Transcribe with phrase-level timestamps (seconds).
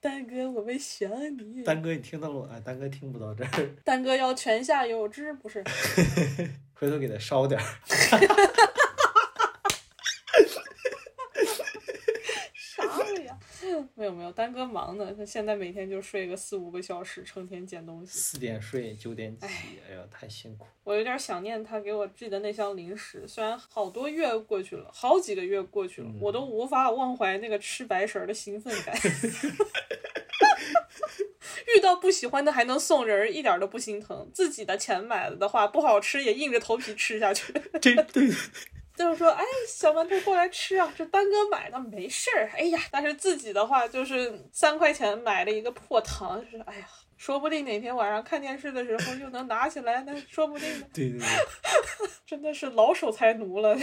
[0.00, 1.62] 丹哥，我们想你。
[1.62, 2.48] 丹哥，你听到了吗？
[2.50, 5.62] 哎，丹哥听不到这儿，丹哥要泉下有知，不是？
[6.72, 7.66] 回头给他烧点儿。
[12.54, 13.36] 啥了呀？
[13.94, 18.18] 没有没有，丹哥忙呢，他现在每天就睡个四五个小时，成天捡东西。
[18.18, 20.66] 四点睡，九点起，哎呀，太辛苦。
[20.82, 28.94] 我有点想念他给我寄的那箱零食，虽然好多月过去了，好几个月过去了，我都无法忘怀那个吃白食儿的兴奋感。
[31.76, 34.28] 遇到不喜欢的还能送人，一点都不心疼。
[34.34, 37.52] 自己的钱买了的话，不好吃也硬着头皮吃下去。
[37.80, 38.28] 这对，
[39.00, 42.50] 就是说，哎，小馒头过来吃啊，这丹哥买的没事儿。
[42.52, 46.86] 哎呀，但是自己的话就是三块钱买了一个破糖，就是哎呀，
[47.16, 50.86] 说不定哪天晚上看电视的时候又能拿起来，那说不定呢。
[50.92, 51.26] 对对对，
[52.26, 53.74] 真的是老守财奴了。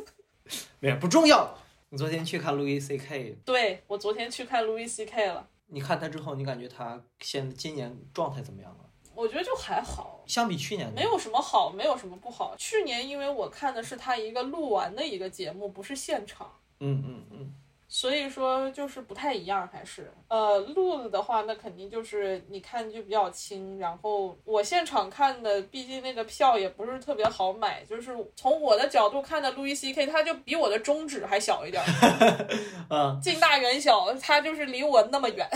[0.80, 1.56] 没不重要。
[1.88, 3.38] 你昨天去看路易 C K？
[3.46, 5.48] 对我昨天去看路易 C K 了。
[5.68, 8.81] 你看他之后，你感觉他现今年状态怎么样了？
[9.14, 12.54] 我觉得就还好，相比去年没有什么好，没有什么不好。
[12.56, 16.50] 去年因为我看的是他一个录完的一个节目，不是现场。
[16.80, 17.54] 嗯嗯嗯。
[17.94, 23.78] 所以说就是不太一样，还是呃路子的话，那肯定就是你看就比较轻。
[23.78, 31.84] 然后我现场看的，毕竟那个票也不是特别好买，就是从我的角度看的，路易 C K，他就比我的中指还小一点，
[32.88, 35.46] 嗯，近大远小，他就是离我那么远，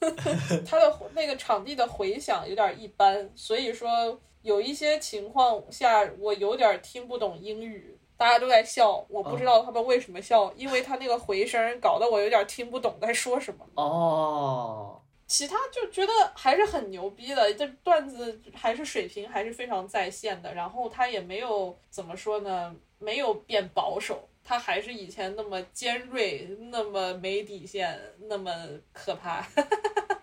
[0.68, 7.94] 他的那个场地的回响有点一般，所以说有一些情况下我有点听不懂英语。
[8.18, 13.64] 大家都在笑，我不知道他们为什么笑，因为他那个回声搞得我有点听不懂在说什么。
[13.76, 20.52] 哦，其他就觉得还是很牛逼的，这段子还是水平还是非常在线的。
[20.52, 28.52] 然后他也没有怎么说呢，没有变保守，他还是以前那么尖锐，那么没底线，那么
[28.92, 29.46] 可怕。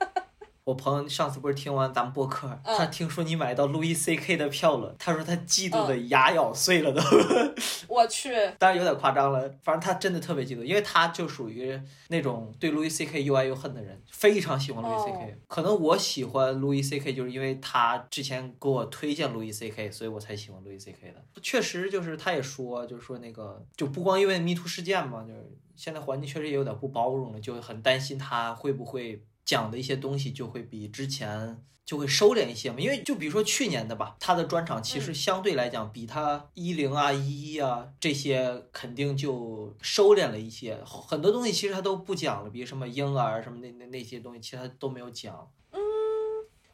[0.66, 6.99] 我朋友上次不是听完咱们播客，他听说你买到路易 C K 的票了，他说他嫉妒的牙咬碎了都。
[7.87, 15.37] 我去，当然有点夸张了，反正他真的特别嫉妒，因为他就属于那种对路易 C K 又爱又恨的人，非常喜欢路易 C K。
[15.48, 21.23] 可能我喜欢路易 C K 就是因为他之前给我推荐路易 C K，所以我才喜欢路易 C K 的。
[21.43, 29.21] 确实就是他也说，就是说那个就不光因为迷途事件嘛，就是现在环境确实也有点不包容了，就很担心他会不会。
[29.45, 45.48] 讲的一些东西就会比之前就会收敛一些嘛，因为就比如说去年的吧，他的专场其实相对来讲比他一零啊一一啊这些肯定就收敛了一些，很多东西其实他都不讲了，比如什么婴儿什么那那那些东西，其实他都没有讲。
[45.72, 45.80] 嗯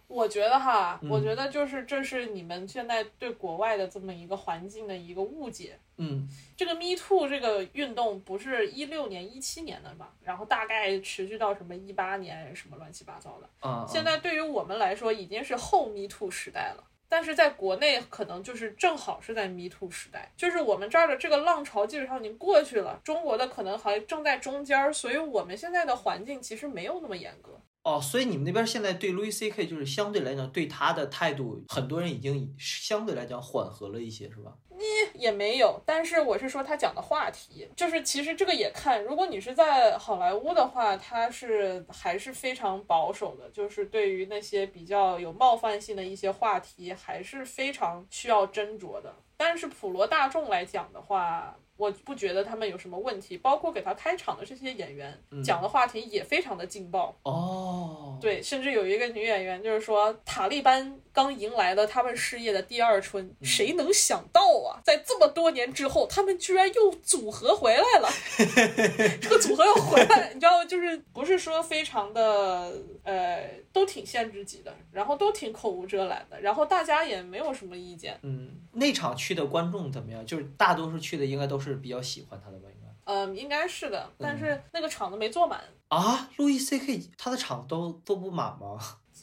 [0.08, 5.80] 我觉得哈，我觉得就是这是你们现在对国外的这么一个环境的一个误解。
[6.04, 13.48] 嗯，这个 Me Too 这个运动不是一六年、一七年的嘛，然后大概持续到什么一八年什么乱七八糟的。
[13.60, 27.62] 啊，现在对于我们来说已经是后 Me Too 时代了，但是在国内可能就是正好是在 Me Too 时代，就是我们这儿的这个浪潮基本上已经过去了，中国的可能还正在中间，所以我们现在的环境其实没有那么严格。
[27.84, 34.54] 哦，所以你们那边现在对 Louis C K 就是相对来讲对他的态度，很多人已经相对来讲缓和了一些，是吧？
[34.70, 49.14] 你也没有，但是我是说他讲的话题，就是其实这个也看，如果你是在好莱坞的话，他是还是非常保守的，就是对于那些比较有冒犯性的一些话题，还是非常需要斟酌的。
[49.38, 58.20] 但是普罗大众来讲的话，我不觉得他们有什么问题，包括给他开场的这些演员讲的话题也非常的劲爆哦。
[58.22, 68.10] 对，甚至有一个女演员就是说，塔利班刚迎来了他们事业的第二春，谁能想到啊，在这么多年之后，他们居然又组合回来了。
[69.20, 72.72] 这个组合又回来，你知道，就是不是说非常的
[73.04, 78.20] 呃，都挺限制级的，然后都挺口无遮拦的，然后大家也没有什么意见。
[78.22, 80.24] 嗯，那场去的观众怎么样？
[80.26, 81.62] 就是大多数去的应该都是。
[81.72, 82.90] 是比较喜欢他的吧，应该。
[83.06, 86.30] 嗯，应该是的，但是那个场子没坐满啊。
[86.36, 88.78] 路易 C K 他的场都坐不满吗？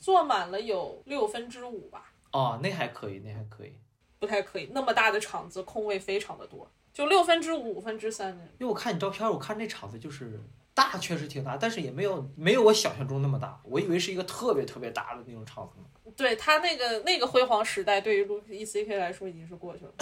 [0.08, 2.10] 坐满了有六分之五吧。
[2.32, 3.74] 哦，那还可以，那还可以。
[4.18, 8.30] 不太可以，那么大的场子空位非常的多，就六分之五、五分之三。
[8.58, 10.40] 因为我看你照片，我看那场子就是
[10.72, 13.60] 大，确实挺大，但是也没有没有我想象中那么大。
[13.64, 15.84] 我以为是一个特别特别大的那种场子呢。
[16.16, 19.92] 对他那个那个辉煌时代，对于路易 C K 来说已经是过去了。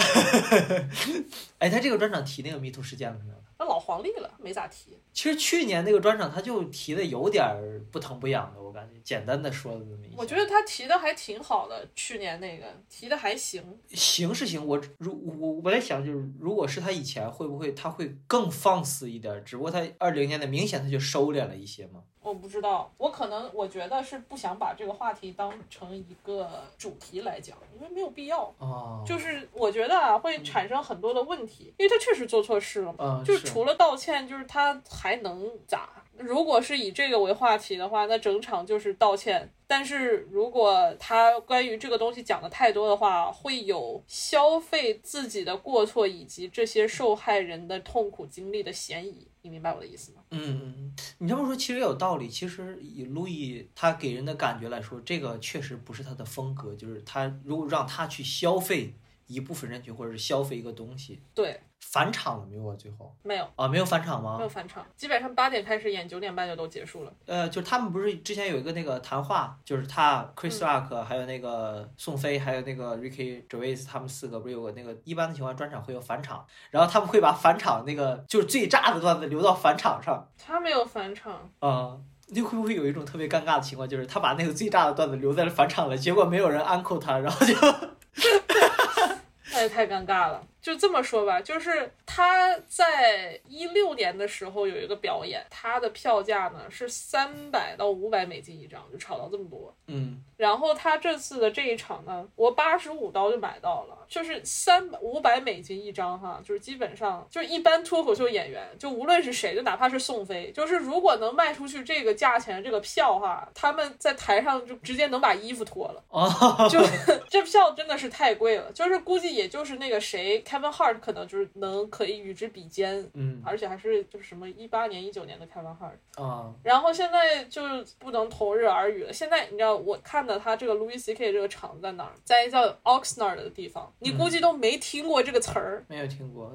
[1.58, 3.34] 哎，他这个专场提那个迷途事件了没有？
[3.58, 4.96] 那老黄历了，没咋提。
[5.12, 7.42] 其实去年那个专场他就提的有点
[7.90, 10.14] 不疼不痒的，我感觉简单的说了这么一。
[10.16, 13.64] 我觉得他提的还挺好的，去年那个提的还行。
[13.88, 19.42] 行是行，我如我我在想，就是如果是他以前会不会他会更放肆一点？
[19.44, 22.02] 只不过他二零年的明显他就收敛了一些嘛。
[22.22, 28.52] 我不知道，我可能我觉得是不想把这个话题当成一个主题来讲，因为没有必要。
[28.58, 33.20] 哦，就是我觉得啊，会产生很多的问题，因为他确实做错事了嘛。
[33.20, 35.88] 嗯，就是除了道歉，就是他还能咋？
[36.18, 39.50] 如果是以这个为话题的话，那整场就是道歉。
[39.66, 49.26] 但是如果他关于这个东西讲的太多的话，会有消费自己的过错以及这些受害人的痛苦经历的嫌疑。
[49.42, 50.22] 你明白我的意思吗？
[50.30, 52.28] 嗯嗯，你这么说其实也有道理。
[52.28, 56.74] 其实以路易他给人的感觉来说，这个确实不是他的风格。
[56.74, 58.94] 就是他如果让他去消费
[59.26, 62.76] 一部分人群，或者是消费一个东西，对，返场了没有啊？
[62.76, 64.48] 最后没有啊，没有返场吗没有？
[64.48, 67.12] 返场，基本上八点开始演，九点半就都结束了。
[67.26, 80.28] 呃，就是他们不是之前有一个那个谈话，就是他 Chris Rock 还有那个宋飞还有那个 Ricky Gervais 他们四个不是有个那个一般的情况专场会有返场，然后他们会把返场那个就是最炸的段子留到返场上。
[80.36, 81.96] 他没有返场，啊、
[82.26, 87.54] 你会不会有一种特别尴尬的情况，就是他把那个最炸的段子留在了返场了，结果没有人安扣他，然后就
[89.52, 90.42] 那也太尴尬了。
[90.66, 99.72] 就这么说吧，就是他在一六年的时候有一个表演，他的票价呢是三百到五百美金一张，就炒到这么多。
[99.86, 116.04] 嗯然后他这次的这一场呢，我八十五刀就买到了，就是三五百美金一张哈，就是基本上就是一般脱口秀演员，就无论是谁，就哪怕是宋飞，就是如果能卖出去这个价钱这个票哈，他们在台上就直接能把衣服脱了。
[116.10, 116.80] 哦，就
[117.30, 126.22] 这票真的是太贵了，就是估计也就是那个谁，Kevin Hart 可能就是能可以与之比肩，嗯而且还是就是什么一八年、一九年的 Kevin Hart。
[126.22, 127.62] 啊然后现在就
[127.98, 129.12] 不能同日而语了。
[129.12, 131.32] 现在你知道我看的他这个 Louis C.K.
[131.32, 135.84] 这个厂在哪儿，在一个叫 Oxnard 的地方，你估计都没听过这个词儿。
[135.88, 136.54] 没有听过，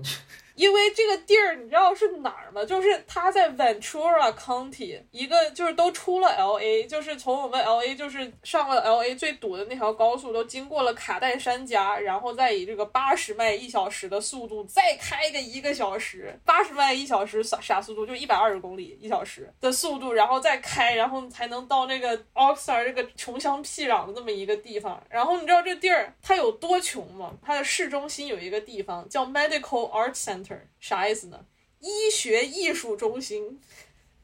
[0.61, 2.63] 因为这个地儿你知道是哪儿吗？
[2.63, 18.05] 就是它在 Ventura County，一个就是都出了 L A，就是从我们 L A 就是上了 L A 最堵的那条高速，都经过了卡戴珊家，然后再以这个八十迈一小时的速度再开个一个小时，八十迈一小时啥啥速度？
[18.05, 25.01] 就一百二十公里一小时的速度，然后再开，然后才能到那个 Oxnard 这个穷乡僻壤的这么一个地方。
[25.09, 27.31] 然后你知道这地儿它有多穷吗？
[27.41, 31.45] 它的市中心有一个地方叫 Medical Arts Center，啥意思呢？
[31.79, 33.59] 医学艺术中心。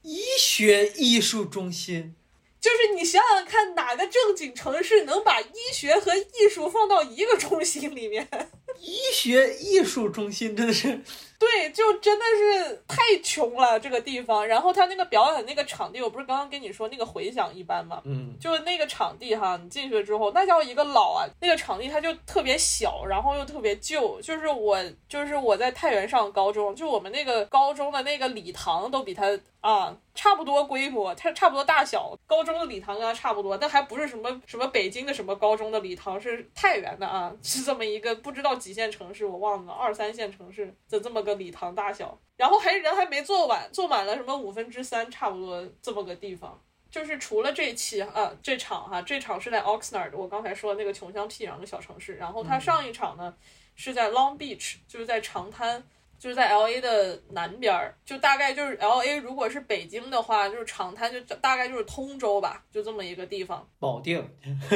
[0.04, 2.16] 医学艺术中心，
[2.62, 8.26] 就是你想想看，哪个正经城市能把医学和艺术放到一个中心里面？
[8.80, 11.02] 医学艺术中心真的是，
[11.40, 14.46] 对，就真的是太穷了这个地方。
[14.48, 18.02] 然后他那个表演那个场地，我不是刚刚跟你说那个回响一般吗？
[18.06, 21.26] 嗯就那个场地哈，你进去之后，那叫一个老啊！
[21.40, 24.20] 那个场地它就特别小，然后又特别旧。
[24.22, 32.16] 就是我，就是我在太原上高中，就我们那个高中的那个礼堂都比它啊差不多规模，它差不多大小。
[32.26, 42.18] 高中的礼堂跟它差不多，但还不是什么什么北京的什么高中的礼堂，是太原的啊， 是这么一个不知道几线城市，我忘了，二三线城市的这么个礼堂大小。
[42.36, 46.60] 然后还人还没坐满，坐满了什么五分之三，差不多这么个地方。
[46.90, 52.16] 就是除了这期啊，这场哈、这场是在 Oxnard，我刚才说的那个穷乡僻壤的小城市。
[52.16, 53.36] 然后他上一场呢、
[53.76, 55.84] 是在 Long Beach，就是在长滩，
[56.20, 63.68] 就是在 L A 的南边儿，就大概就是 L A，如果是北京的话，就是长滩就大概就是通州吧，就这么一个地方。
[63.80, 64.28] 保定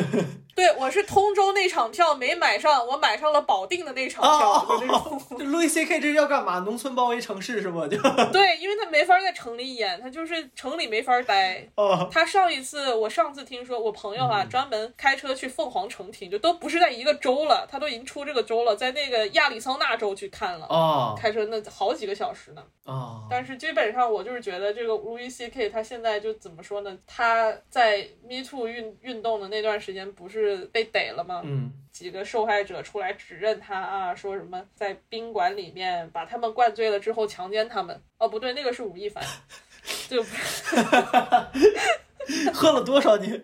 [0.55, 5.21] 对我是通州那场票没买上，我买上了保定的那场票，就这种。
[5.37, 5.99] 这 Louis C.K.
[5.99, 6.59] 这是要干嘛？
[6.59, 7.87] 农村包围城市是吗？
[7.87, 7.97] 就
[8.31, 11.67] 对，因为他没法在城里演，他就是城里没法待。
[11.75, 22.63] 哦他上一次，我上次听说，我朋友啊，专门开车去凤凰城听，就都不是在一个州了，他都已经出这个州了，在那个亚利桑那州去看了，哦开车那好几个小时呢。
[22.85, 25.69] 哦，但是基本上我就是觉得这个 Louis C.K.
[25.69, 26.97] 他现在就怎么说呢？
[27.07, 31.41] 他在 Me Too 运运动的那段时间不是被逮了吗？
[31.45, 38.01] 嗯几个受害者出来指认他啊，说什么在宾馆里面把他们灌醉了之后强奸他们。
[38.17, 39.23] 哦，不对，那个是吴亦凡，
[40.07, 40.75] 这个不是。
[42.53, 43.41] 喝了多少你？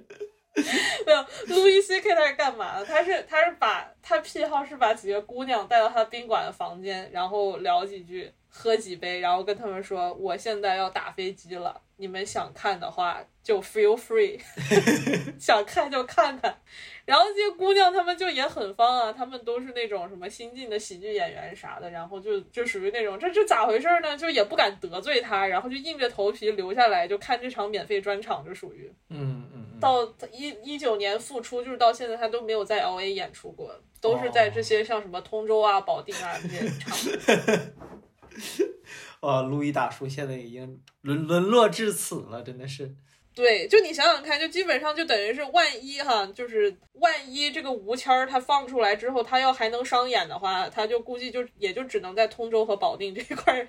[1.06, 2.86] 没有，路易 C K 他是干嘛的？
[2.86, 14.40] 他是他是把他癖好是把几个姑娘带到他宾馆的房间，然后聊几句，喝几杯，然后跟他们说：“我现在要打飞机了，你们想看的话就 feel free，
[15.40, 16.58] 想看就看看。”
[17.06, 24.18] 然后这些姑娘她们就也很方啊，她们都是那种什么新晋的喜剧演员啥的，然后就就属于那种这这咋回事呢？
[24.18, 28.92] 就也不敢得罪他，然后就硬着头皮留下来就看这场免费专场，就属于。
[29.10, 36.96] 嗯嗯嗯，到一一九年复出，就是到现在他都没有在 L A 演出过，都是在这些像什么通州啊、保定啊这些场。
[39.20, 42.96] 哦，路易大叔现在已经沦沦落至此了，真的是。
[43.34, 53.68] 对，就你想想看，就基本上就等于是万一哈，就是万一这个吴谦儿他放出来之后，他要还能商演的话，他就估计就也就只能在通州和保定这一块儿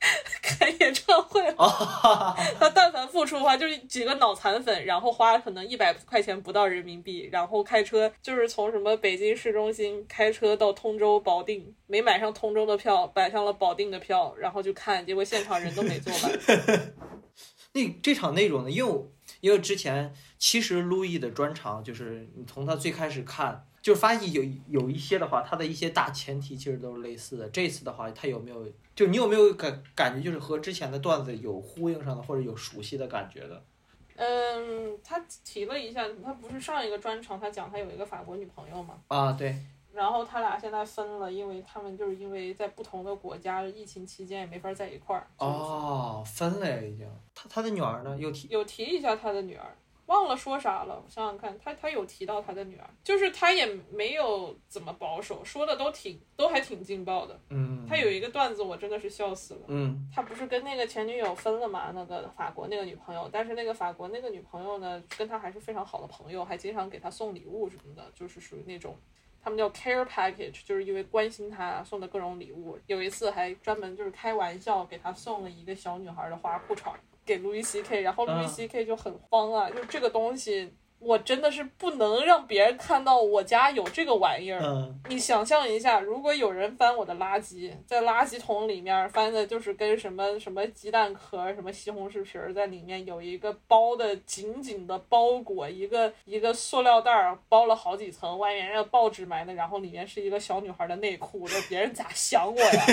[0.42, 1.42] 开演唱会
[2.58, 16.32] 他但凡付出的话，就是几个脑残粉，然后花可能一百块钱不到人民币，然后开车就是从什么北京市中心开车到通州、保定，没买上通州的票，买上了保定的票，然后就看，结果现场人都没坐满。
[17.72, 18.70] 那这场内容呢？
[18.70, 19.04] 因为
[19.40, 27.48] 因为之前其实路易的专场就是你从他最开始看，就是发现有有一些的话，他的一些大前提其实都是类似的。
[27.48, 33.62] 这次的话，他有没有就你有没有感感觉就是和之前的段子有呼应上的，或者有熟悉的感觉的？
[34.16, 39.56] 嗯，他提了一下，他不是上一个专场，他讲他有一个法国女朋友嘛，啊，对，
[39.94, 45.26] 然后他俩现在分了，因为他们就是因为在不同的国家，疫情期间也没法在一块儿。
[45.38, 47.08] 哦，分了呀已经。
[47.34, 48.14] 他他的女儿呢？
[48.18, 49.74] 又提有提一下他的女儿，
[50.10, 51.00] 忘了说啥了。
[51.04, 57.40] 我想想看，他他有提到他的女儿，就是他也没有怎么保守，说的都挺都还挺劲爆的。
[57.50, 59.60] 嗯，他有一个段子，我真的是笑死了。
[59.68, 61.92] 嗯他不是跟那个前女友分了嘛？
[61.94, 68.96] 那个法国那个女朋友，但是那个法国那个女朋友呢，跟他还是非常好的朋友，还经常给他送礼物什么的，就是属于那种。
[69.42, 72.78] 他们叫 care package，就是因为关心他送的各种礼物。
[72.86, 76.92] 有一次还专门就是开玩笑给他送了一个小女孩的花裤衩
[77.30, 84.60] 给路易 C K，然后路易嗯 C K 就很慌啊，就这个东西我真的是不能让别人看到我家有这个玩意儿。
[84.62, 102.84] 嗯你想象一下，如果有人翻我的垃圾，在垃圾桶里面翻的就是跟什么什么鸡蛋壳、什么西红柿皮儿在里面有一个包的紧紧的包裹，一个一个塑料袋儿包了好几层，外面那个报纸埋的，然后里面是一个小女孩的内裤，这别人咋想我呀？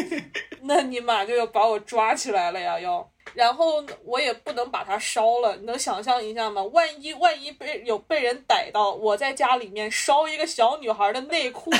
[0.64, 3.11] 那你妈就要把我抓起来了呀，要。
[3.34, 6.62] 然后我也不能把它烧了，你能想象一下吗？
[6.64, 11.70] 万一万一被有被人逮到，我在家里面烧一个小女孩的内裤，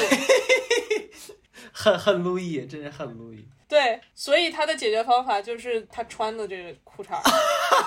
[1.72, 3.46] 很很路易，真是很路易。
[3.68, 7.22] 对，所以他的解决方法就是他穿的这个裤衩儿，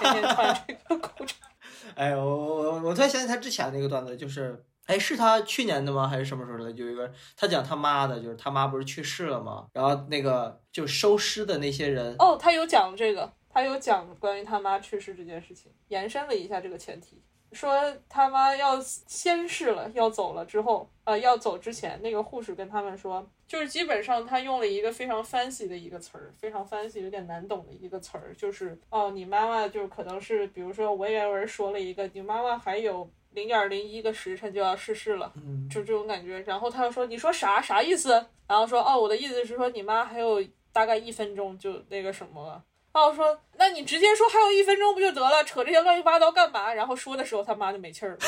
[0.02, 1.48] 天天穿这个裤衩儿。
[1.94, 6.08] 哎，我我我我突然想起他之前那个段子，就是，哎，是他去年的吗？
[6.08, 6.72] 还是什么时候的？
[6.72, 9.68] 有一个他讲他妈的，就是他妈不是去世了吗？
[9.74, 17.74] 然后那个就收尸的那些人，哦，他有讲这个，他有讲关于他妈去世这件事情，延伸了一下这个前提，说
[18.10, 33.10] 他妈要先逝了，要走了之后，呃，要走之前，那个护士跟他们说，就是基本上他用了一个非常 fancy 的一个词儿，非常 fancy 有点难懂的一个词儿，就是哦，你妈妈就可能是，比如说文言文说了一个，你妈妈还有。
[33.32, 36.40] 零点零一个时辰就要逝世了，嗯，就这种感觉。
[36.44, 38.12] 然后他又说：“你说啥啥意思？”
[38.48, 42.64] 然后说：“哦，我的意思是说你妈还有大概一分钟就那个什么了。”
[42.96, 45.44] 然后说：“那你直接说还有一分钟不就得了？
[45.44, 48.20] 扯这些乱七八糟干嘛？”然后说的时候他妈就没气儿了。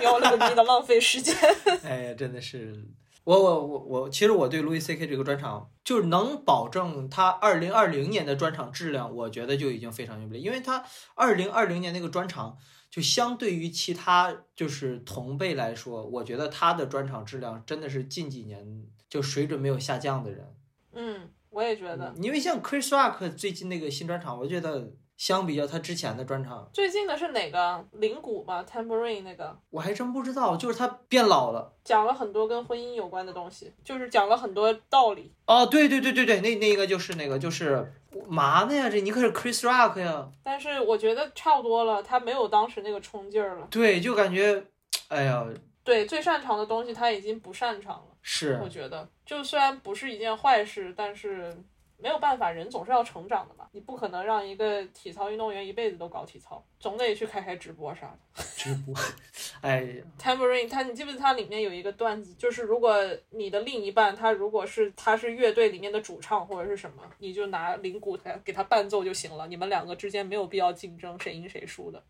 [0.00, 1.36] 喵了个逼的，浪费时间。
[1.84, 2.82] 哎呀，真的是，
[3.24, 10.82] 我我我我，其实我对 Louis C K 这个专场，就是能保证他二零二零年的专场质量，我觉得就已经非常牛逼，因为他
[11.14, 12.56] 二零二零年那个专场，
[12.90, 20.54] 就相对于其他就是同辈来说，我觉得他的专场质量真的是近几年就水准没有下降的人。
[20.92, 22.12] 嗯，我也觉得。
[22.20, 31.72] 因为像 Chris Rock 最近那个新专场，我觉得相比较他之前的专场，最近的是哪个灵谷吧？Tambourine 那个，我还真不知道，就是他变老了。
[31.84, 35.32] 讲了很多跟婚姻有关的东西，就是讲了很多道理。
[35.46, 37.92] 哦，对对对对对，那那个就是那个就是
[38.26, 38.88] 嘛呢呀？
[38.88, 40.30] 这你可是 Chris Rock 呀？
[40.42, 43.68] 但是我觉得差不多了，他没有当时那个冲劲儿了。
[43.70, 44.64] 对，就感觉，
[45.08, 45.46] 哎呀，
[45.84, 48.09] 对，最擅长的东西他已经不擅长了。
[48.22, 51.54] 是我觉得，就虽然不是一件坏事，但是
[51.96, 53.66] 没有办法，人总是要成长的嘛。
[53.72, 58.42] 你不可能让一个体操运动员一辈子都搞体操，总得去开开直播啥的。
[58.56, 58.94] 直播，
[59.60, 62.96] 哎呀，Tambourine，他你记不记得它里面有一个段子，就是如果
[63.30, 72.02] 你的另一半他如果是他是乐队里面的主唱或者是什么，你就拿铃鼓给给他伴奏就行了，你们两个之间没有必要竞争谁赢谁输的。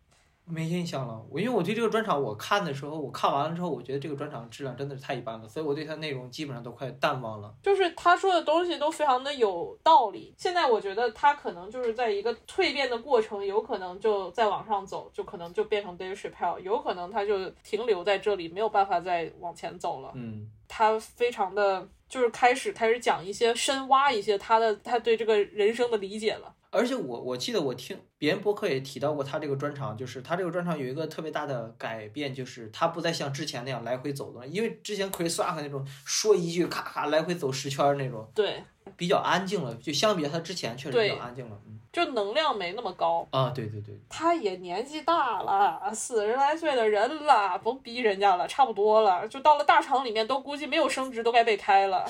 [0.51, 1.23] 没印象了。
[1.29, 7.53] 我因为我对这个专场，我看的时候，我看完了之后，我觉得这个专场质量真的是太一般了，所以我对它内容基本上都快淡忘了。
[7.63, 10.33] 就是他说的东西都非常的有道理。
[10.37, 20.11] 现在我觉得他可能就是在一个蜕变的过程，有可能就再往上走，就可能就变成 Dave Chappelle，有可能他就停留在这里，没有办法再往前走了。
[20.15, 26.53] 嗯，他非常的就是开始开始讲一些深挖一些他的他对这个人生的理解了。
[26.71, 38.25] 而且我我记得我听别人博客也提到过他这个专场，就是他这个专场有一个特别大的改变，就是他不再像之前那样来回走动，因为之前 Chris Rock 那种说一句咔咔来回走十圈那种。
[38.33, 38.63] 对
[38.95, 41.57] 比较安静了，就相比他之前确实比较安静了。
[41.65, 43.27] 嗯就能量没那么高。
[43.31, 49.27] 啊，对对对，他也年纪大了，四十来岁的人了，甭逼人家了，差不多了。
[49.27, 52.05] 就到了大厂里面，都估计没有升职都该被开了。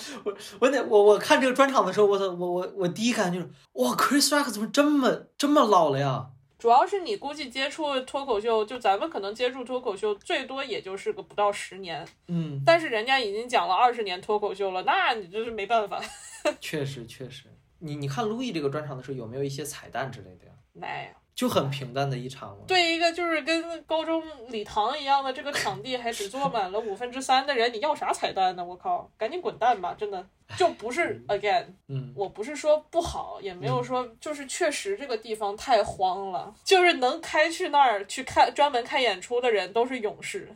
[0.60, 6.28] 我那我我看这个专场的时候，我操，我我我第一感觉就是，哇，Chris Rock 怎么这么这么老了呀？
[6.60, 16.00] 主要是你估计接触脱口秀，就咱们可能接触脱口秀最多也就是个不到十年，嗯，但是人家已经讲了二十年脱口秀了，那你就是没办法。
[16.62, 17.44] 确实确实。
[17.80, 20.52] 你你看路易这个专场的时候，有没有一些彩蛋之类的呀？
[20.74, 21.18] 没有。
[21.34, 22.64] 就很平淡的一场嘛。
[22.68, 28.64] 对一个就是跟高中礼堂一样的这个场地，还只坐满了五分之三的人，你要啥彩蛋呢？
[28.64, 29.96] 我靠，赶紧滚蛋吧！
[29.98, 30.24] 真的
[30.58, 40.56] 就不是 again，嗯，我不是说不好，也没有说，就是确实这个地方太荒了，就是能开去那儿去看专门看演出的人都是勇士。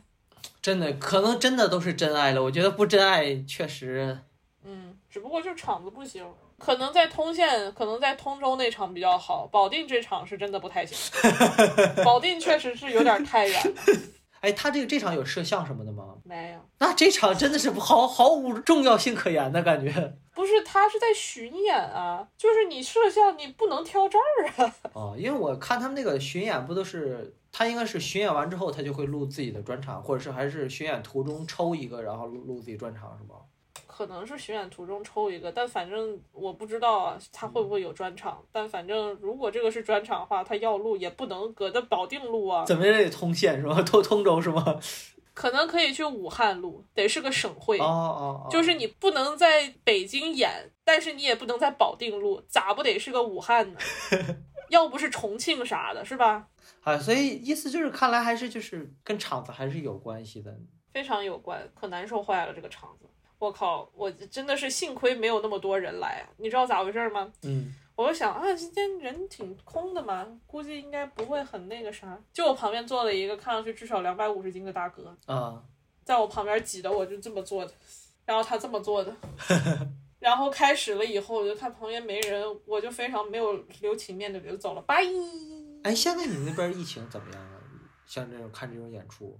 [0.60, 2.42] 真的可能真的都是真爱了。
[2.42, 4.22] 我觉得不真爱确实，嗯，
[5.16, 6.22] 只不过就场子不行，
[6.58, 10.94] 可能在通县，可能在通州那场比较好，保定这场是真的不太行。
[12.04, 13.72] 保定确实是有点太远了，
[14.42, 16.16] 哎，他这个这场有摄像什么的吗？
[16.22, 16.60] 没有。
[16.80, 20.18] 那这场真的是毫毫无重要性可言的感觉。
[20.34, 24.74] 不是，他是在巡演啊，就是你摄像你不能挑这儿啊。
[24.92, 33.36] 哦，因为我看他们那个巡演不都是，他应该是巡演完之后他就会录自己的专场，或者是还是巡演途中抽一个，然后录录自己专场是吧？
[33.96, 38.44] 可能是巡演途中抽一个，但反正我不知道啊，他会不会有专场。
[38.52, 43.80] 但反正如果这个是专场的话，他要录也不能搁那保定录啊，怎么也得通县是吧？
[43.80, 44.78] 通通州是吗？
[45.32, 47.78] 可能可以去武汉录，得是个省会。
[47.78, 53.78] 哦哦哦，就是你不能在北京演，但是你也不能在保定录，咋不得是个武汉呢？
[54.68, 56.48] 要不是重庆啥的，是吧？
[56.82, 60.54] 啊，所以意思就是看来还是就是跟场子还是有关系的。
[60.92, 63.06] 非常有关，可难受坏了这个场子。
[63.38, 66.28] 我靠，我真的是幸亏没有那么多人来啊！
[66.38, 67.30] 你知道咋回事吗？
[67.42, 72.18] 嗯，我就想啊，今天人挺空的嘛，估计应该不会很那个啥。
[72.32, 75.62] 就我旁边坐了一个看上去至少两百五十斤的大哥，啊，
[76.04, 77.72] 在我旁边挤的，我就这么坐的，
[78.24, 79.14] 然后他这么坐的，
[80.18, 85.02] 然后开始了以后，我就看旁边没人，我就非常没有留情面的就走了，拜。
[85.82, 87.52] 哎，现在你们那边疫情怎么样啊？
[88.06, 89.38] 像这种看这种演出，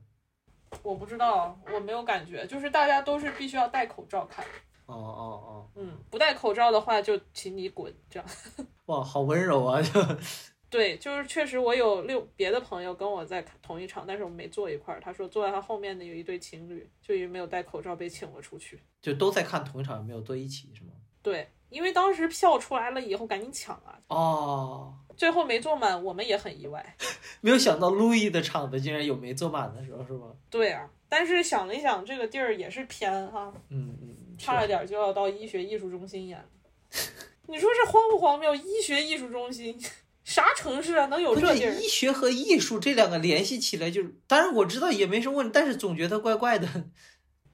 [0.83, 4.45] 我不知道，我没有感觉，就是大家都是必须要戴口罩看，
[4.87, 8.29] 哦哦哦嗯，不戴口罩的话就请你滚，这样。
[8.87, 9.81] 哦， 哇，好温柔啊！
[9.83, 10.01] 就
[10.69, 15.01] 对，就是确实我有六别的朋友跟我在同一场，但是我们没坐一块儿。
[15.01, 18.81] 他说坐在他后面的有一对情侣，就因为没有戴口罩被请了出去。
[19.01, 20.91] 就都在看同一场，没有坐一起是吗？
[21.23, 26.97] 对，因为当时票出来了以后赶紧抢啊，哦，最后没坐满，我们也很意外。
[27.41, 30.33] 没有想到路易的场子竟然有没坐满的时候是吗？
[30.51, 36.45] 对啊，但是想了一想，这个地儿也是偏哈，嗯嗯，差一点就要到医学艺术中心演了。
[37.49, 38.55] 你说这荒不荒谬？
[38.55, 39.79] 医学艺术中心，
[40.25, 41.75] 啥城市啊能有这地儿？
[41.75, 46.69] 医学和艺术这两个联系起来，就是当然我知道也没什么问题，但是总觉得怪怪的。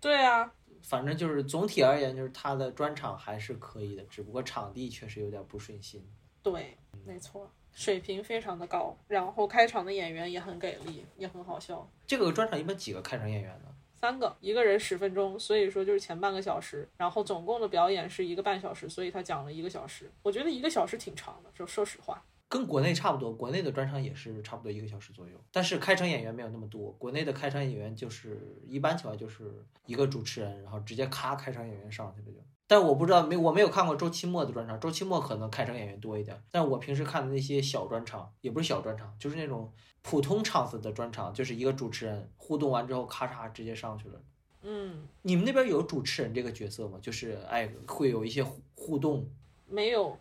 [0.00, 6.02] 对啊，反正就是总体而言，就是他的专场还是可以的，只不过场地确实有点不顺心。
[6.42, 11.88] 对，没错，水平非常的高，然后开场的演员也很给力，也很好笑。
[12.06, 13.68] 这个专场一般几个开场演员呢？
[13.94, 20.10] 三个，一个人十分钟，所以说就是前半个小时，然后总共的表演是一个半小时，所以他讲了一个小时。
[20.22, 22.20] 我觉得一个小时挺长的，就说实话。
[22.48, 26.90] 跟国内差不多，国内的专场也是差不多一个小时左右，但是开场演员没有那么多。
[26.98, 32.42] 国内的开场演员就是一般情况就是一个主持人，然后直接咔开场演员上去了就。
[32.66, 39.70] 但我不知道没我没有看过周奇墨的专场，周奇墨可能开场演员多一点，但我平时看的那些小专场也不是小专场，就是那种
[40.00, 44.20] 普通场子的专场，就是一个主持人互动完之后咔嚓直接上去了。
[44.62, 46.98] 嗯，你们那边有主持人这个角色吗？
[47.02, 49.28] 就是哎会有一些互互动
[49.68, 50.18] 没有。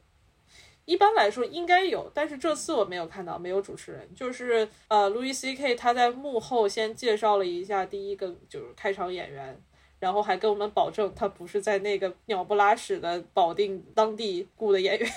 [0.85, 5.75] 一般来说应该有，但是这次我没有看到，没有主持人，就是呃，Louis C.K.
[5.75, 9.61] 他在幕后先介绍了一下第一个就是开场演员，
[10.01, 15.07] 然后还跟我们保证他不是在那个鸟不拉屎的保定当地雇的演员，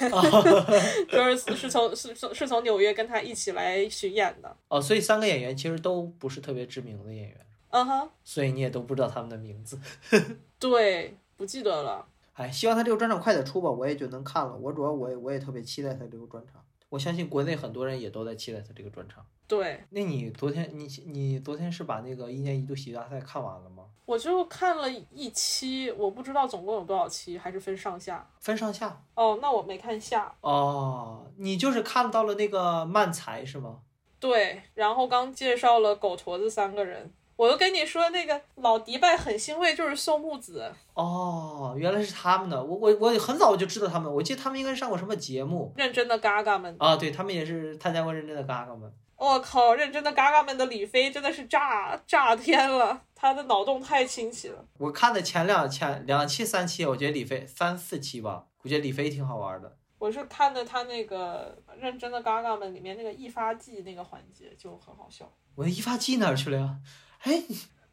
[1.09, 4.57] 就是是从是从是从纽约跟他一起来巡演的。
[4.68, 9.81] 哦，所以三个演员其实都不是特别知名的演员，嗯哼，所以你也都不知道他们的名字。
[10.61, 12.07] 对，不记得了。
[12.35, 14.55] 哎，希望他这个专场快点出吧，我也就能看了。
[14.55, 19.25] 我主要我也我也特别期待他这个专场，我相信国内很多人也都在期待他这个专场。
[19.47, 23.84] 对，那你昨天你你昨天是把那个一年一度喜剧大赛看完了吗？
[24.07, 28.27] 我就看了一期，我不知道总共有多少期，还是分上下。
[28.40, 30.35] 分上下哦，那我没看下。
[30.43, 33.79] 哦，你就是看到了那个漫才是吗？
[34.21, 40.71] 对，然后刚介绍了狗驼子三个人，我又跟你说，那个老迪拜很欣慰，就是宋木子。
[40.95, 46.77] 哦，原来是他们的，我我我很早就知道他们，我记得他们应该上过什么节目认真的嘎嘎们。
[46.79, 46.97] 啊？
[46.97, 48.93] 对他们也是参加过认真的嘎嘎们。
[49.17, 54.63] 我靠，认真的嘎嘎们的李飞真的是炸炸天了，他的脑洞太清奇了。
[54.77, 59.79] 我看的前两前两期三期，我觉得李飞三四期吧，我觉得李飞挺好玩的。
[59.97, 65.33] 我是看的他那个认真的嘎嘎们里面那个一发技那个环节就很好笑。
[65.55, 66.77] 我的一发技哪儿去了呀？
[67.21, 67.43] 哎，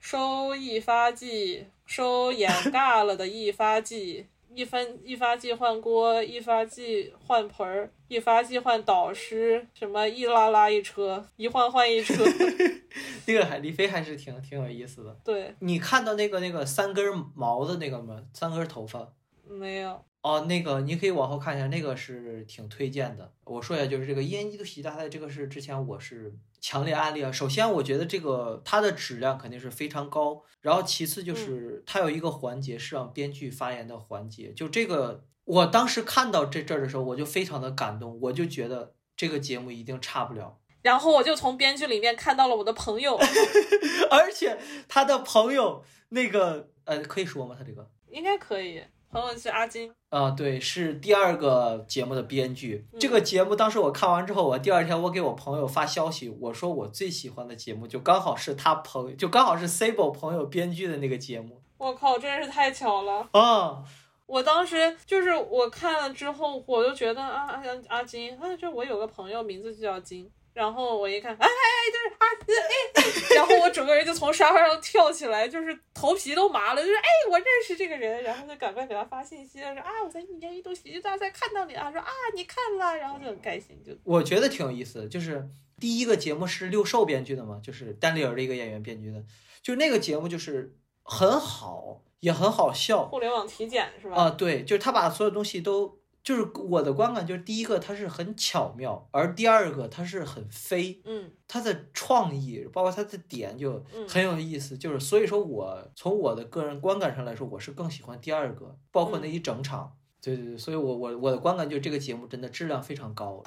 [0.02, 12.14] 收一发技，收眼尬了的一发技，一分一发技换锅，一发技换盆儿，一发技换导师，什么一拉拉一车，一换换一车。
[13.28, 15.18] 那个还李飞还是挺挺有意思的。
[15.24, 18.22] 对，你看到那个那个三根毛的那个吗？
[18.34, 19.14] 三根头发。
[19.48, 20.04] 没有。
[20.22, 23.32] 哦，那个你可以往后看一下，那个是挺推荐的。
[23.46, 27.30] 我说一下，就是这个一年一度喜剧大赛，这个是之前我是强烈安利啊。
[27.30, 40.60] 首先，我觉得这个它的质量肯定是非常高，然后其次就是它有一个环节是让编剧发言的环节，就这个我当时看到这这儿的时候，我就非常的感动，我就觉得这个节目一定差不了。
[40.82, 43.20] 然后我就从编剧里面看到了我的朋友，
[44.10, 47.56] 而且他的朋友那个呃，可以说吗？
[47.58, 48.84] 他这个应该可以。
[49.12, 52.86] 朋友是阿金啊，对，是第二个节目的编剧。
[52.98, 61.62] 这个节目当时我看完之后，我第二天我给我朋友发消息，我说我最喜欢的节目就刚好是他朋友，就刚好是 Sable 朋友编剧的那个节目。
[61.78, 63.84] 我靠，真是太巧了啊！
[64.28, 70.32] 我当时就是我看了之后，我就觉得啊阿阿金啊，就我有个朋友名字就叫金。
[70.54, 72.26] 然后我一看，哎哎哎，就是啊，
[73.32, 85.48] 哎，然后我整个人就从沙发上跳起来，就是头皮都麻了，就是哎，我认识这个人，然后就赶快给他发信息，说啊，我在一年一度喜剧大赛看到你啊，说啊，你看了，然后就很开心，就我觉得挺有意思的，就是
[85.80, 89.24] 第一个节目是六兽编剧的嘛，就是丹尼尔的一个演员编剧的，
[89.62, 94.16] 就那个节目就是很好，也很好笑，互联网体检是吧？
[94.16, 96.01] 啊，对，就是他把所有东西都。
[96.24, 113.42] 就是我的观感，就是第一个它是很巧妙，而第二个它是很飞，嗯，它的创意包括它的点就很有意思，就是所以说我从我的个人观感上来说，我是更喜欢第二个，包括那一整场，对对对，所以我我我的观感就是这个节目真的质量非常高。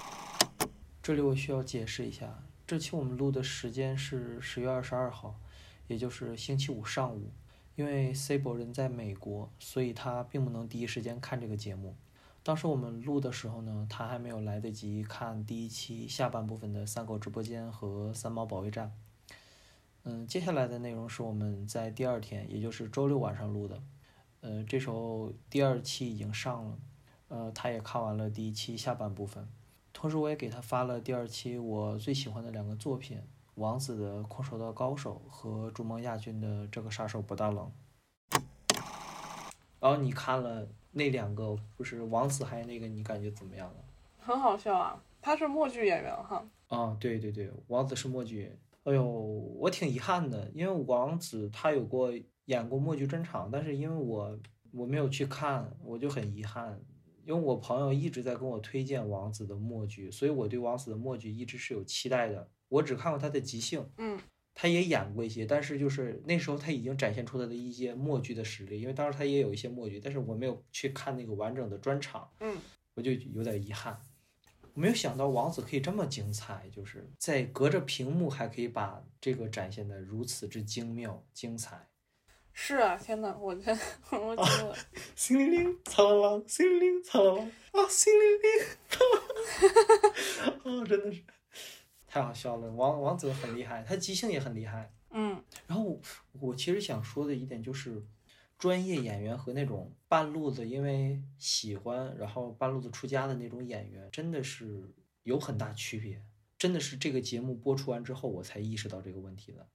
[1.00, 5.38] 这里我需要解释一下，这期我们录的时间是十月二十二号，
[5.86, 7.30] 也就是星期五上午，
[7.76, 11.94] 因为 C 博人在美国，所以他并不能第一时间看这个节目。
[12.44, 18.92] 当时我们录的时候呢，他还没有来得及看第一期下半部分的三狗直播间和三猫保卫战。
[20.02, 23.82] 嗯，接下来的内容是我们在第二天，也就是周六晚上录的。
[24.42, 26.78] 呃，这时候第二期已经上了，
[27.28, 29.48] 呃，他也看完了第一期下半部分。
[29.94, 33.22] 同时，我也给他发了第二期我最喜欢的两个作品：
[33.54, 37.72] 王子的《空手道高手》和逐梦亚军的《这个杀手不大冷》。
[39.80, 40.68] 然后你看了。
[40.94, 43.80] 那两个不是王子，还有那个，你感觉怎么样呢？
[44.18, 46.46] 很好笑啊，他是默剧演员哈。
[46.68, 48.50] 啊，对对对，王子是默剧。
[48.84, 52.12] 哎呦，我挺遗憾的，因为王子他有过
[52.44, 54.38] 演过默剧专场，但是因为我
[54.72, 56.80] 我没有去看，我就很遗憾。
[57.26, 62.48] 因为我朋友一直在跟我推荐王子的默剧，所以我对王子的默剧一直是有期待的。
[62.68, 63.90] 我只看过他的即兴。
[63.96, 64.18] 嗯。
[64.54, 72.56] 他也演过一些，但是就是那时候他已经展现出他的一些默剧的实力，因为当时他也有一些默剧，但是我没有去看那个完整的专场，嗯，
[72.94, 74.00] 我就有点遗憾，
[74.72, 81.88] 我没有想到王子可以这么精彩，就是在隔着屏幕还可以把这个展现的如此之精妙精彩。
[82.56, 83.76] 是啊，天呐，我天，
[84.12, 84.76] 我惊了，
[85.16, 87.40] 心灵灵，苍啷啷，心灵灵，苍啷啷，
[87.72, 88.50] 啊，心灵灵，
[88.88, 91.20] 苍啷啷， 啊，真的是。
[92.14, 94.88] 太好笑了，王王子很厉害，他即兴也很厉害。
[95.10, 96.00] 嗯，然后
[96.38, 98.00] 我其实想说的一点就是，
[98.56, 104.88] 专业演员和那种半路子因为喜欢然后半路子出家的那种演员，真的是
[105.24, 106.22] 有很大区别。
[106.56, 109.66] 真的是这个节目播出完之后，我才意识到这个问题的。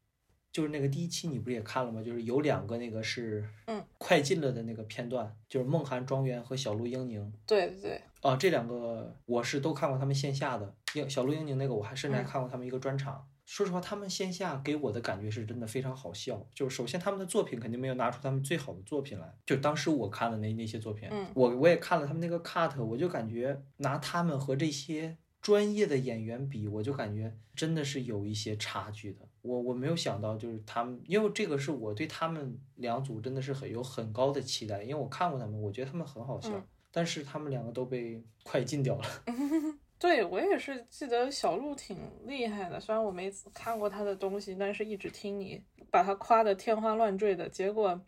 [0.52, 2.02] 就是那个第一期你不是也看了吗？
[2.02, 7.34] 就是有两个那个是嗯快进了的那个片段，就是梦涵庄园和小鹿英宁。
[7.46, 8.02] 对对对。
[8.22, 13.28] 啊，这两个我是都看过他们线下的，英小鹿英宁那个我还甚至还看过他们一个专场。
[13.46, 16.46] 说实话，他们线下给我的感觉是真的非常好笑。
[16.54, 29.28] 就是首先他们的作品肯定没有拿出他们最好的作品来，就当时我看的那那些作品，我我也看了他们那个 cut，我就感觉拿他们和这些专业的演员比，我就感觉真的是有一些差距的。
[29.42, 36.52] 我我没有想到就是他们，因为这个是我对他们两组真的是很有很高的期待，因为我看过他们，我觉得他们很好笑。
[36.92, 39.04] 但是他们两个都被快进掉了，
[40.00, 48.00] 对我也是记得小鹿挺厉害的，虽然我没看过他的东西，但是一直听你把他夸的天花乱坠的，结果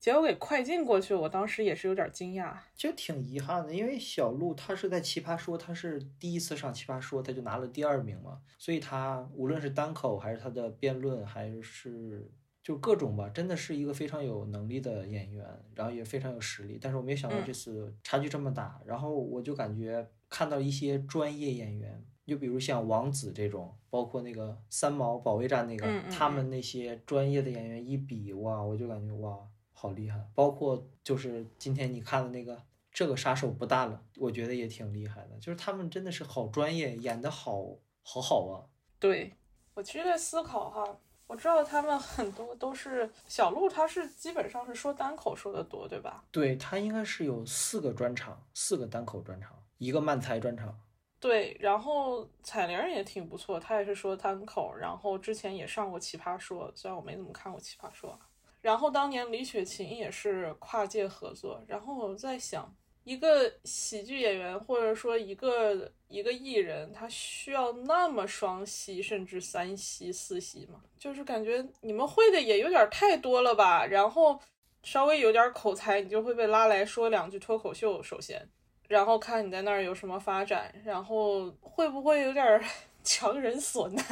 [0.00, 2.56] 结果给快进过去，我当时也是有点惊讶。
[2.74, 12.26] 就挺遗憾的，因为小鹿他是在奇葩说，他是第一次上奇葩说，他就拿了第二名嘛，所以他无论是单口还是他的辩论，还是
[12.62, 16.78] 就各种吧，真的是一个非常有能力的演员，然后也非常有实力。
[16.80, 20.08] 但是我没想到这次差距这么大，然后我就感觉。
[20.32, 29.38] 看到一些专业演员，就比如像王子这种，包括那个三毛保卫战那个，他们那些专业的演员一比，哇，我就感觉哇，
[29.74, 30.18] 好厉害。
[30.34, 35.38] 包括就是今天你看的那个这个杀手不大了，我觉得也挺厉害的。
[35.38, 37.66] 就是他们真的是好专业，演的好
[38.02, 38.64] 好好啊。
[38.98, 39.34] 对
[39.74, 46.24] 我其实在思考哈，我知道他们很多都是小鹿，他是基本上是说单口说的多，对吧？
[46.30, 49.50] 对他应该是有四个专场，四个单口专场。
[49.82, 50.72] 一个漫才专场，
[51.18, 58.16] 对，然后彩玲也挺不错，她也是说单口，然后之前也上过奇葩说，虽然我没怎么看过奇葩说。
[58.60, 70.80] 然后当年李雪琴也是跨界合作，然后我在想，一个喜剧演员或者说一个一个艺人，他需要那么双栖甚至三栖四栖吗？
[70.96, 73.84] 就是感觉你们会的也有点太多了吧？
[73.84, 74.40] 然后
[74.84, 78.48] 稍微有点口才，你就会被拉来说两句脱口秀，首先。
[78.92, 82.62] 然后看你在那儿有什么发展，然后会不会有点
[83.02, 84.04] 强人所难？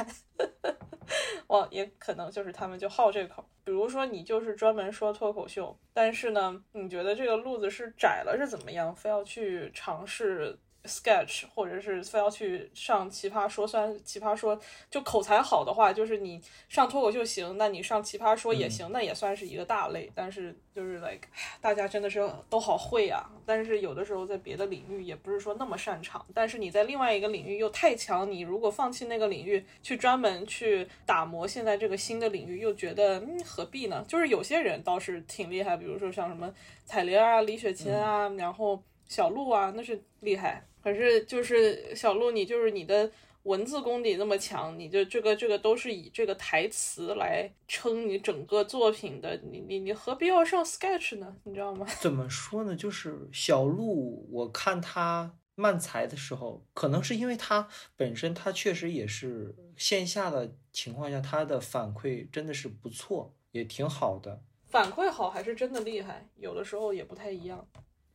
[1.45, 3.45] 哦，也可能就是他们就好这口。
[3.63, 8.95] 比如说你就是专门说脱口秀，但是呢，你觉得这个路子是窄了是怎么样？
[8.95, 20.11] 非要去尝试？sketch，或者是非要去上奇葩说，虽然奇葩说就口才好的话，就是你上脱口秀行，那你上奇葩说也行，那也算是一个大类。
[20.15, 21.27] 但是就是 like
[21.61, 26.25] 大家真的是都好会啊，但是有的时候在别的领域也不是说那么擅长。
[26.33, 34.03] 但是你在另外一个领域又太强，你如果放弃那个领域去专门去打磨现在这个新的领域，又觉得嗯何必呢？
[34.07, 36.51] 就是有些人倒是挺厉害，比如说像什么
[36.85, 40.63] 彩铃啊、李雪琴啊，然后小鹿啊，那是厉害。
[40.83, 43.11] 可是就是小鹿，你就是你的
[43.43, 51.35] 文字功底那么强，你就这个这个都是以这个台词来撑你整个作品的，你你你何必要上 sketch 呢？
[51.43, 51.85] 你知道吗？
[51.99, 52.75] 怎么说呢？
[52.75, 64.41] 就是小鹿，我看他漫才的时候，可能是因为他本身他确实也是线下的情况下，他的反馈真的是不错，也挺好的。
[64.69, 67.67] 反馈好还是真的厉害，有的时候也不太一样。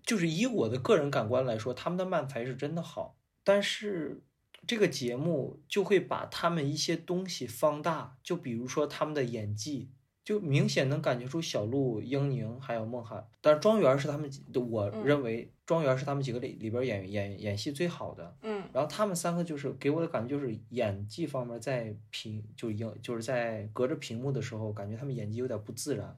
[0.07, 4.23] 就是以我的个人感官来说，他们的漫才是真的好，但是
[4.67, 9.91] 这个节目就会把他们一些东西放大，就比如说他们的演技，
[10.25, 14.31] 就明显能感觉出小鹿、英宁还有孟涵，但是庄园是他们，
[14.71, 26.17] 我认为庄园是他们几个里里边演演演戏最好的，嗯，然后他们三个就是给我的感觉就是演技方面在屏就英就是在隔着屏幕的时候，感觉他们演技有点不自然。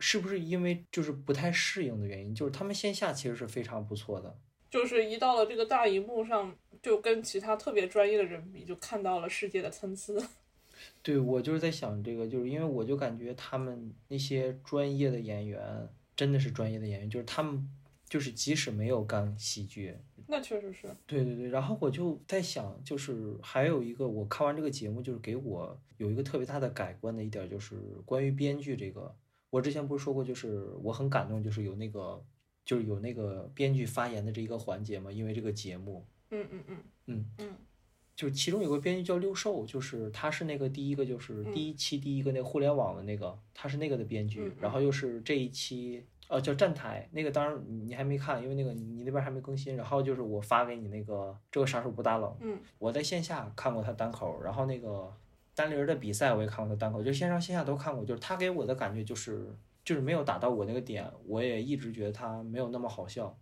[0.00, 2.34] 是不是因为就是不太适应的原因？
[2.34, 4.38] 就是他们线下其实是非常不错的，
[4.70, 10.12] 就是一到了这个大荧幕上，就跟其他特别专业的人比，就看到了世界的参差。
[11.02, 17.68] 对，我就是在想这个，就是因为我就感觉他们那些专业的演员真的是专业的演员，就是他们
[18.08, 19.96] 就是即使没有干喜剧，
[20.28, 20.86] 那确实是。
[21.06, 29.12] 对对对，然后我就在想，就是还有一个，我看完这个节目，就是给我有一个特别大的改观的一点，就是关于编剧这个。
[29.50, 32.22] 我之前不是说过，就是我很感动，就是有那个，
[32.64, 37.56] 就是有那个编剧发言的这一个环节嘛，因为这个节目，嗯嗯嗯嗯嗯，
[38.14, 55.10] 就是其中有个编剧叫六兽，就是他是那个第一个，就是第一期第一个那个互联网的那个，他是那个的编剧，然后又是这一期，呃，叫站台那个，当然你还没看，因为那个你那边还没更新，然后就是我发给你那个这个杀手不大冷，嗯，我在线下看过他单口，然后那个。
[55.58, 58.04] 单林的比赛我也看过他单口，就线上线下都看过。
[58.04, 59.52] 就是他给我的感觉就是，
[59.84, 63.36] 就是没有打到我那个点，我也一直觉得他没有那么好笑。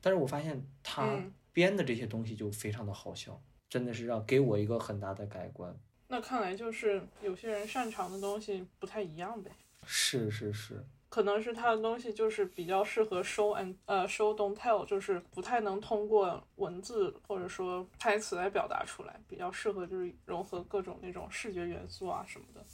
[0.00, 1.16] 但是我发现他
[1.52, 5.72] 编的这些东西就非常的好笑，真的是让给我一个很大的改观。
[6.08, 9.52] 那看来就是有些人擅长的东西不太一样呗。
[9.86, 10.84] 是是是。
[11.10, 22.64] 可能是他的东西就是比较适合 show and 呃 show don't tell，就是不太能通过文字或者说台词来表达出来，比较适合就是融合各种那种视觉元素啊什么的，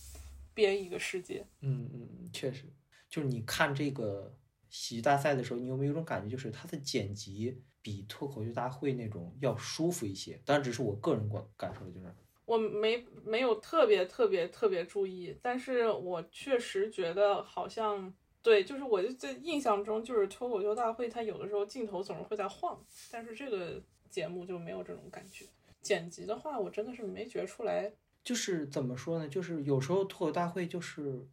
[0.53, 1.47] 编一个世界。
[1.63, 2.67] 嗯嗯，确实，
[3.09, 4.37] 就是你看这个
[4.69, 10.39] 喜剧大赛的时候，你有没有一种感觉，就是它的剪辑比脱口秀大会那种要舒服一些？
[10.45, 12.15] 当然，只是我个人感感受的，就是。
[12.45, 18.13] 我没没有特别特别特别注意，但是我确实觉得好像。
[18.47, 22.81] 对，就是我就在印象中，就是脱口秀大会，它有的时候镜头总是会在晃，
[23.11, 25.45] 但是这个节目就没有这种感觉。
[25.83, 27.91] 剪辑的话，我真的是没觉出来。
[28.23, 29.29] 就是怎么说呢？
[29.29, 31.27] 就是有时候脱口大会就是，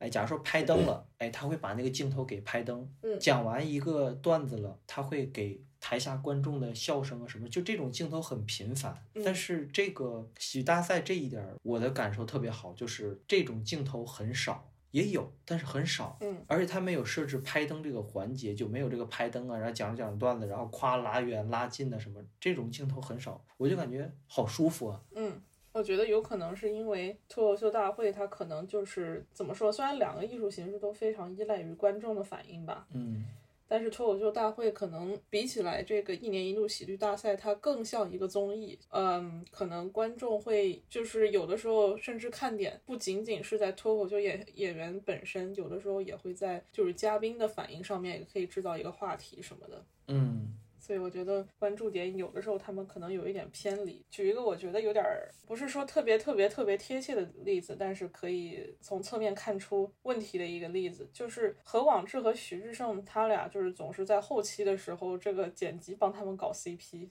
[0.00, 2.92] 哎，假如说拍灯了，哎，他会把那个镜头给拍灯。
[3.02, 9.00] 嗯讲完一个段子了，他会给台下观众的笑声啊什么，就这种镜头很频繁。
[9.14, 14.68] 嗯但是这个喜剧大赛这一点儿，我的感受特别好，就是这种镜头很少。
[14.96, 16.16] 也有，但是很少。
[16.22, 24.98] 嗯，而且他没有设置拍灯这个环节，就没有这个拍灯啊，然后讲着讲着段子，然后夸拉远拉近的什么，这种镜头很少，我就感觉好舒服啊。
[25.14, 25.38] 嗯，
[25.72, 29.70] 我觉得有可能是因为脱口秀大会，它可能就是怎么说？
[29.70, 33.26] 虽然两个艺术形式都非常依赖于观众的反应吧，嗯
[33.68, 38.78] 但是脱口秀大会可能比起来这个一年一度喜剧大赛，它更像一个综艺。
[38.90, 49.84] 嗯，可能观众会就是有的时候甚至看点不仅仅是在脱口秀演演员本身，有的时候也会在就是嘉宾的反应上面，也可以制造一个话题什么的。
[50.08, 54.04] 嗯所以我觉得关注点有的时候他们可能有一点偏离。
[54.10, 55.04] 举一个我觉得有点
[55.46, 67.08] 不是说特别特别特别贴切的例子，但是可以从侧面看出问题的一个例子，就是何广智和徐志胜他俩就是总是在后期的时候，这个剪辑帮他们搞 CP。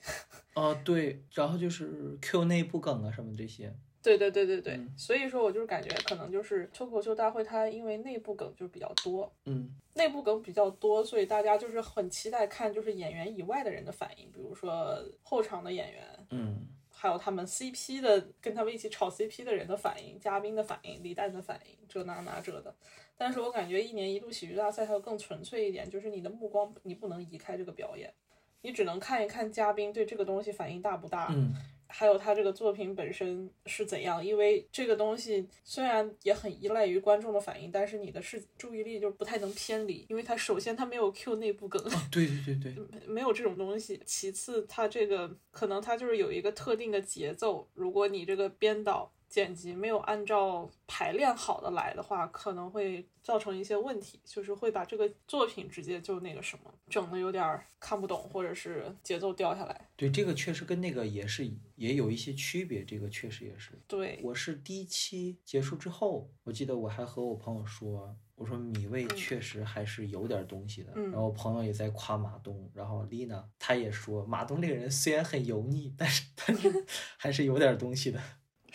[0.53, 3.73] 啊对，然后就是 Q 内部梗啊什么这些。
[4.05, 4.93] 对对对对对，嗯。
[4.97, 9.69] 所以说我就是感觉可能就是脱口秀大会它因为内部梗就比较多，嗯。
[9.95, 16.67] 内部梗比较多，所以大家就是很期待看就是演员以外的人的反应，比如说后场的演员，嗯。
[16.97, 22.73] 还有他们 CP 的跟他们一起炒 CP 的人的反应、嘉宾的反应、李诞的反应，这那那这的。
[23.17, 28.11] 但是我感觉一年一度喜剧大赛它要更纯粹一点，就是你的目光你不能移开这个表演，
[28.61, 31.53] 你只能看一看嘉宾对这个东西反应大不大，嗯
[31.87, 34.23] 还有他这个作品本身是怎样。
[34.25, 41.81] 因为这个东西虽然也很依赖于观众的反应，但是你的是注意力就不太能偏离，因为它首先它没有 Q 内部梗。
[41.93, 44.01] 啊对对对对，没有这种东西。
[44.05, 59.89] 其次，它这个可能它就是有一个特定的节奏，如果你这个编导剪辑没有按照排练好的来的话，可能会造成一些问题，就是会把这个作品直接就那个什么，整的有点儿看不懂，或者是节奏掉下来。
[59.95, 63.71] 对这个确实跟那个也是也有一些区别，这个确实也是。
[63.87, 70.91] 对，我是第一期结束之后，我记得我还和我朋友说，我说米未确实还是有点东西的。
[70.95, 76.85] 嗯然后我朋友也在夸马东，然后丽娜她也说，马东这个人虽然很油腻，但是但是
[77.17, 78.21] 还是有点东西的。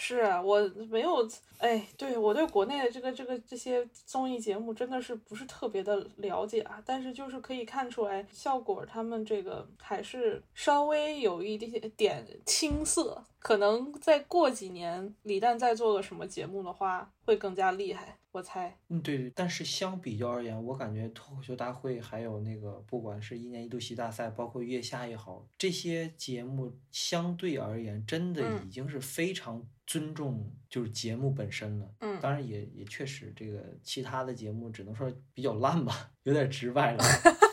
[0.03, 0.59] 是啊，我
[0.89, 18.77] 没有，哎，对我对国内的这个这个这些综艺节目真的是不是特别的了解啊，但是就是可以看出来，效果他们这个还是稍微有一点点青涩，可能再过几年李诞再做个什么节目的话，会更加厉害，我猜。
[18.89, 31.89] 嗯，对对，但是相比较而言，我感觉脱口秀大会还有那个，不管是一年一度喜剧大赛，包括月下也好，这些节目相对而言，真的嗯已经是非常尊重就是节目本身了。
[32.01, 37.05] 嗯当然也也确实，这个其他的节目只能说比较烂吧，有点直白了。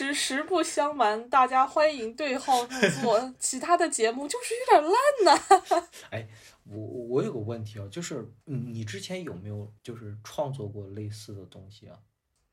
[0.00, 2.68] 实实不相瞒，大家欢迎对号入
[3.02, 5.38] 座， 其他的节目就是有点烂
[5.78, 6.26] 呐、 哎
[6.64, 11.98] 我我有个问题啊，就是嗯，你之前有没有就是创作过类似的东西啊？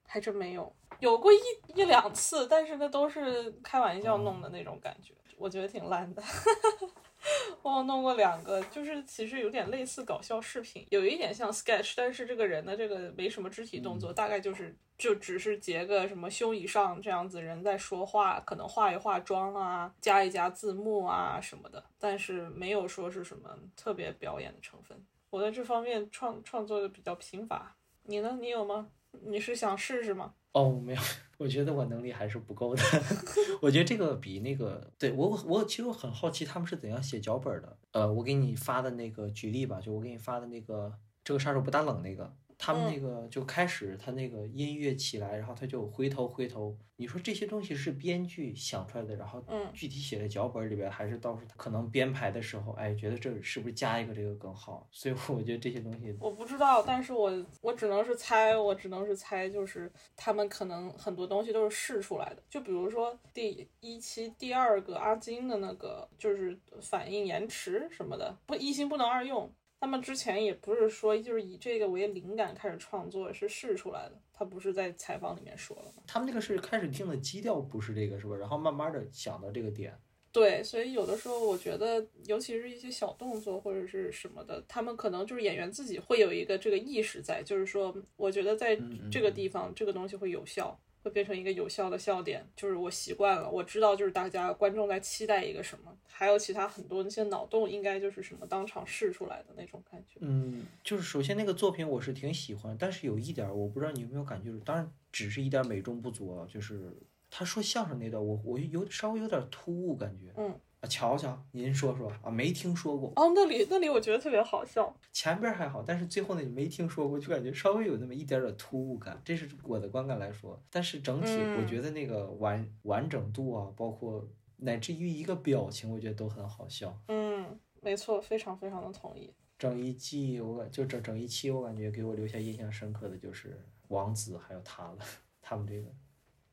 [0.06, 1.38] 还真没有，有过一
[1.76, 6.22] 一两次，但是那都是开玩笑弄的那种感觉，我觉得挺烂的。
[7.62, 24.98] 我有弄过两个，就是其实有点类似搞笑视频，有一点像 sketch，但是这个人的这个没什么肢体动作，大概就是就只是截个什么胸以上这样子人在说话，可能化一化妆啊，加一加字幕啊什么的，但是没有说是什么特别表演的成分。
[25.30, 28.38] 我在这方面创创作的比较贫乏，你呢？
[28.42, 28.88] 你有吗？
[29.24, 30.34] 你是想试试吗？
[30.54, 31.02] 哦，没有，
[31.38, 32.82] 我觉得我能力还是不够的。
[33.62, 37.78] 我觉得这个比那个，对我我其实我很好奇他们是怎样写脚本的。
[37.92, 40.92] 呃，我给你发的那个举例吧，就我给你发的那个
[41.24, 46.76] 这个杀手不打冷那个，他们那个就开始他那个音乐起来，然后他就回头回头。
[47.00, 54.88] 你说这些东西是编剧想出来的，然后嗯具体写在脚本里边，还是到时候他可能编排的时候，哎，觉得这是不是加一个这个更好？
[54.92, 62.42] 所以我觉得这些东西，我不知道，但是我我只能是猜，我只能是猜，就是他们可能很多东西都是试出来的。
[62.50, 69.54] 就比如说第一期第二个阿金的那个，就是反应延迟什么的，不一心不能二用。
[69.80, 74.20] 他们之前也不是说就是以这个为灵感开始创作，是试出来的。
[74.34, 76.04] 他不是在采访里面说了吗？
[76.06, 78.36] 他们那个是开始定的基调不是这个是吧？
[78.36, 79.98] 然后慢慢的想到这个点。
[80.32, 88.78] 对，所以有的时候我觉得，尤其是一些小动作或者是什么的，他们可能就是演员自己会有一个这个意识在，就是说，我觉得在
[89.12, 100.20] 这个地方这个东西会有效，会变成一个有效的笑点，就是我习惯了，我知道就是大家观众在期待一个什么，还有其他很多那些脑洞应该就是什么当场试出来的那种感觉。
[100.22, 106.92] 嗯，就是首先那个作品我是挺喜欢，但是有一点儿我不知道你有没有感觉，当然只是一点儿美中不足啊，就是
[107.30, 110.34] 他说相声那段我我有稍微有点突兀感觉。
[110.38, 110.60] 嗯。
[110.88, 120.58] 啊，瞧瞧，您说说啊，没听说过哦，那里那里我觉得特别好笑，前边还好，但是最后那没听说过，就感觉稍微有那么一点点突兀感，这是我的观感来说。
[120.72, 121.28] 但是整体
[121.60, 124.26] 我觉得那个完完整度啊，包括
[124.56, 126.98] 乃至于一个表情，我觉得都很好笑。
[127.10, 129.34] 嗯，没错，非常非常的同意。
[129.60, 133.60] 整一季我感就整整一期，我感觉给我留下印象深刻的就是
[133.90, 134.98] 王子还有他了，
[135.42, 135.88] 他们这个，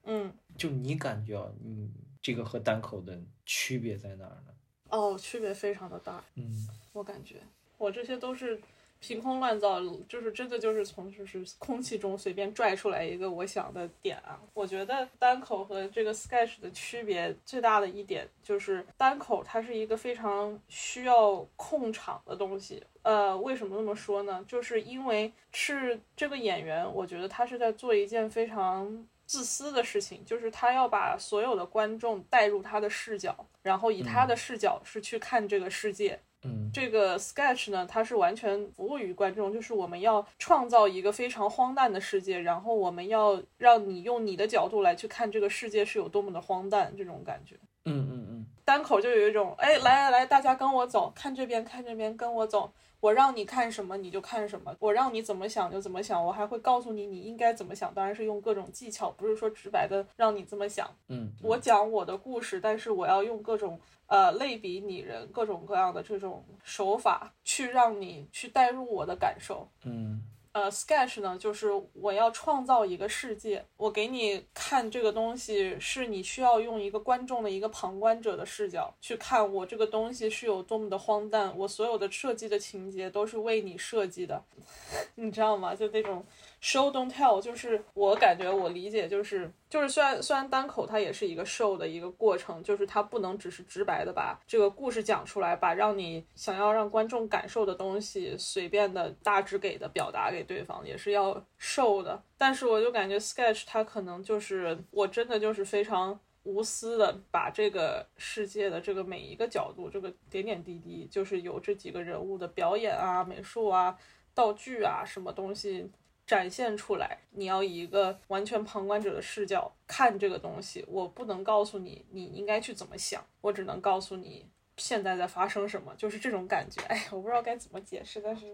[0.05, 1.93] 嗯，就你感觉啊，嗯。
[2.25, 4.55] 这个和单口的区别在哪儿呢？
[4.89, 6.25] 哦，区别非常的大。
[6.37, 7.37] 嗯，我感觉
[7.77, 8.59] 我这些都是
[8.99, 14.41] 凭空乱造，就是真的就是从就是空气中随便拽出来一个我想的点啊。
[14.55, 22.83] 我觉得单口和这个 sketch 的区别最大的一点就是单口它是一个非常需要控场的东西。
[23.03, 24.43] 呃，为什么那么说呢？
[24.49, 29.07] 就是因为是这个演员，我觉得他是在做一件非常。
[29.27, 36.21] 自私的事情就是他要把所有的观众带入他的视角，然后以他的视角是去看这个世界。
[36.47, 47.57] 嗯，这个 sketch 呢，它是完全服务于观众，就是我们要创造一个非常荒诞的世界，然后我们要让你用你的角度来去看这个世界是有多么的荒诞，这种感觉。
[47.87, 52.71] 嗯嗯嗯，单口就有一种，哎，来来来，大家跟我走，看这边，看这边，跟我走。
[53.05, 60.91] 我让你看什么你就看什么，我让你怎么想就怎么想，我还会告诉你你应该怎么想，当然是用各种技巧，不是说直白的让你这么想。
[61.09, 69.69] 嗯，我讲我的故事，但是我要用各种呃类比拟人，各种各样的这种手法去让你去带入我的感受。
[69.85, 70.23] 嗯。
[70.55, 84.45] 呃，sketch 呢，就是我要创造一个世界，我给你看这个东西，是你需要用一个观众的一个旁观者的视角去看我这个东西是有多么的荒诞，我所有的设计的情节都是为你设计的，
[85.17, 85.75] 你知道吗？
[85.75, 86.25] 就那种。
[86.65, 102.23] Show don't tell，就是我感觉我理解就是就是虽然虽然单口它也是一个 show 的一个过程，就是它不能只是直白的把这个故事讲出来，把让你想要让观众感受的东西随便的大致给的表达给对方，也是要 show 的。
[102.39, 113.95] 但是我就感觉 sketch 它可能就是我真的就是非常无私的把这个世界的这个每一个角度，这个点点滴滴，就是有这几个人物的表演啊、美术啊、
[114.35, 115.91] 道具啊什么东西。
[116.27, 120.85] 展现出来，你要以一个完全旁观者的视角看这个东西。
[120.89, 124.47] 我不能告诉你你应该去怎么想，我只能告诉你
[124.77, 126.81] 现在在发生什么，就是这种感觉。
[126.89, 128.47] 哎，我不知道该怎么解释，但是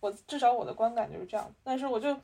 [0.00, 1.54] 我至少我的观感就是这样。
[1.62, 2.16] 但是我就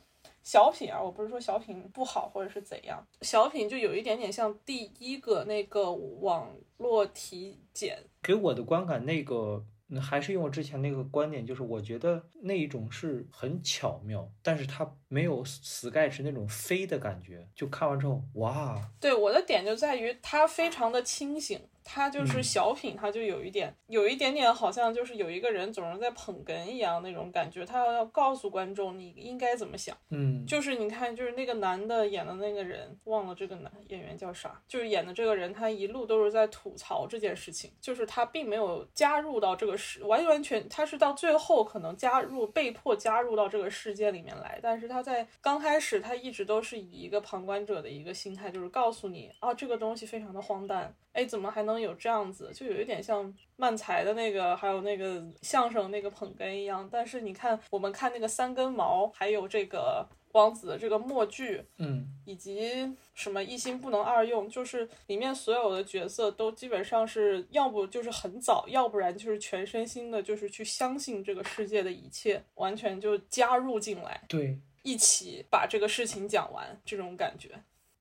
[0.42, 9.64] 小品啊，我不是说小品不好或者是怎样，小品就有一点点像第一个那个网络体检，给我的观感那个。
[10.00, 17.46] 还是用我之前那个观点，就是我觉得那一种是很巧妙，但是它没有 sketch 那种飞的感觉。
[17.54, 18.90] 就看完之后，哇！
[19.00, 21.60] 对我的点就在于它非常的清醒。
[21.84, 29.96] 他就是小品，他就有一点，有一点点好像就是有一个人总是在捧哏一样那种感觉，他要要告诉观众你应该怎么想。
[30.10, 50.94] 嗯，就是你看，就是那个男的演的那个人，忘了这个男演员叫啥，就是演的这个人，他一路都是在吐槽这件事情，就是他并没有加入到这个世，完完全他是到最后可能加入，被迫加入到这个世界里面来，但是他在刚开始他一直都是以一个旁观者的一个心态，就是告诉你啊，这个东西非常的荒诞。
[51.12, 52.50] 哎，怎么还能有这样子？
[52.54, 56.88] 就有一点像漫才的那个，还有那个相声那个捧哏一样。
[56.90, 77.50] 但是你看，我们看那个三根毛，还有这个王子的这个默剧，嗯，以及什么一心不能二用，就是里面所有的角色都基本上是要不就是很早，要不然就是全身心的，就是去相信这个世界的一切，完全就加入进来，对，一起把这个事情讲完，这种感觉。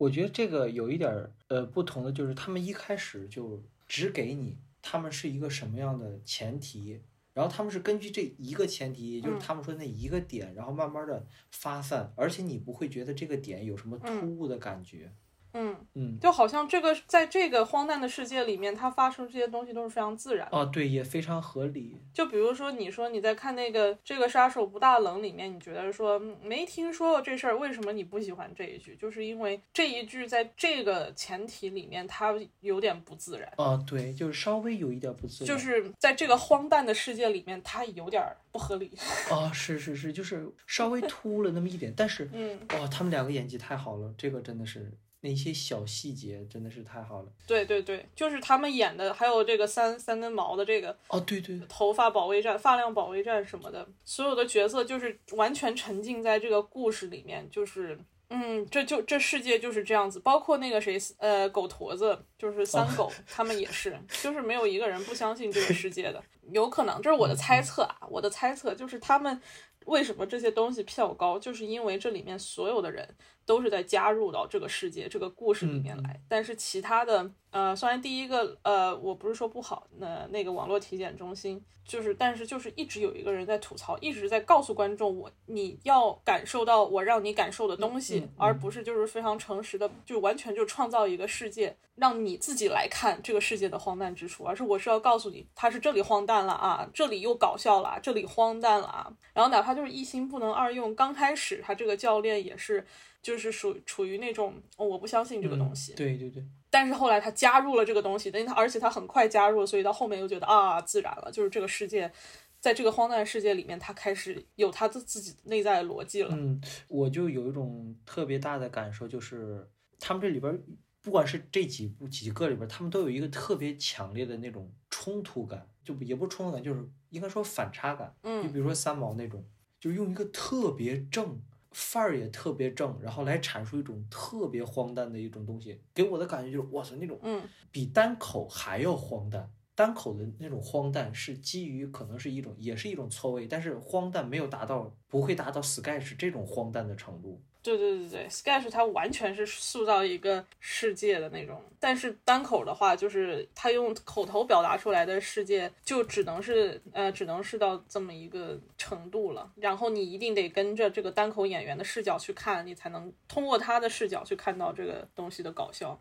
[0.01, 6.99] 我觉得这个有一点儿呃不同的，就是他们一开始就只给你他们是一个什么样的前提，
[7.35, 15.13] 然后他们是根据这一个前提，也就是他们说那一个点，然后慢慢的发散，而且你不会觉得这个点有什么突兀的感觉，嗯，
[15.53, 20.57] 嗯嗯，就好像这个在这个荒诞的世界里面，它发生这些东西都是非常自然的。
[20.57, 21.97] 哦，对，也非常合理。
[22.13, 28.95] 就比如说，你说你在看那个这个杀手不大冷里面，你觉得说嗯没听说过这事儿，为什么你不喜欢这一句？
[28.95, 33.51] 就是因为这一句在这个前提里面，它有点不自然。
[33.57, 35.47] 哦，对，就是稍微有一点不自然。
[35.47, 38.91] 就是在这个荒诞的世界里面，它有点儿不合理。
[39.29, 44.91] 啊、是是是，就是稍微突了那么一点，但是 嗯，哇、他们两个演技太好了，这个真的是
[45.21, 47.31] 那些小细节真的是太好了。
[47.47, 57.97] 对对对，就是他们演的，还有这个三三根毛的这个哦，对对，头发保卫战、发量保卫战什么的，所有的角色就是完全沉浸在这个故事里面，就是。
[58.33, 66.23] 嗯，这就这世界就是这样子，包括那个谁，呃，狗驼子，就是三狗， 他们也是，就是没有一个人不相信这个世界的。
[66.53, 69.37] 有可能，这是我的猜测啊，我的猜测就是他们
[69.83, 73.05] 为什么这些东西票高，就是因为这里面所有的人
[73.51, 102.87] 都是在加入到这个世界、这个故事里面来，但是其他的，呃，虽然第一个，呃，我不是说不好，那那个网络体检中心就是，但是就是一直有一个人在吐槽，一直在告诉观众，我你要感受到我让你感受的东西，而不是就是非常诚实的，就完全就创造一个世界，让你自己来看这个世界的荒诞之处，而是我是要告诉你，他是这里荒诞了啊，这里又搞笑了啊，这里荒诞了啊，然后哪怕就是一心不能二用，刚开始他这个教练也是。
[103.21, 112.11] 就是属处于那种、哦、我不相信这个东西，嗯对对对，但是后来他加入了这个东西，但他而且他很快加入，所以到后面又觉得啊自然了，就是这个世界，
[112.59, 116.29] 在这个荒诞的世界里面，他开始有他自自己内在的逻辑了。
[116.33, 119.69] 嗯，我就有一种特别大的感受，就是
[119.99, 120.59] 他们这里边儿，
[121.01, 128.11] 不管是这几部几个里边儿，他们都有一个特别强烈的那种冲突感，就也不是冲突感，就是应该说反差感。
[128.23, 129.45] 就嗯比如说三毛那种，
[129.79, 131.39] 就是用一个特别正。
[131.71, 137.41] 范儿也特别正，然后来阐述一种特别荒诞的一种东西，给我的感觉就是，哇塞，那种嗯
[137.71, 139.49] 比单口还要荒诞。
[139.81, 147.41] 单口的那种荒诞是基于可能是一种，也是一种错位，但是荒诞没有达到，不会达到 Sketch 这种荒诞的程度。
[147.63, 159.51] 对对对对，Sketch 它完全是塑造一个世界的那种，但是单口的话，就是他用口头表达出来的世界，就只能是呃，只能是到这么一个程度了。
[159.55, 165.99] 然后你一定得跟着这个单口演员的视角去看，你才能通过他的视角去看到这个东西的搞笑。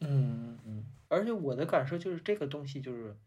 [0.00, 0.49] 嗯
[1.10, 3.18] 而且我的感受就是这个东西就是，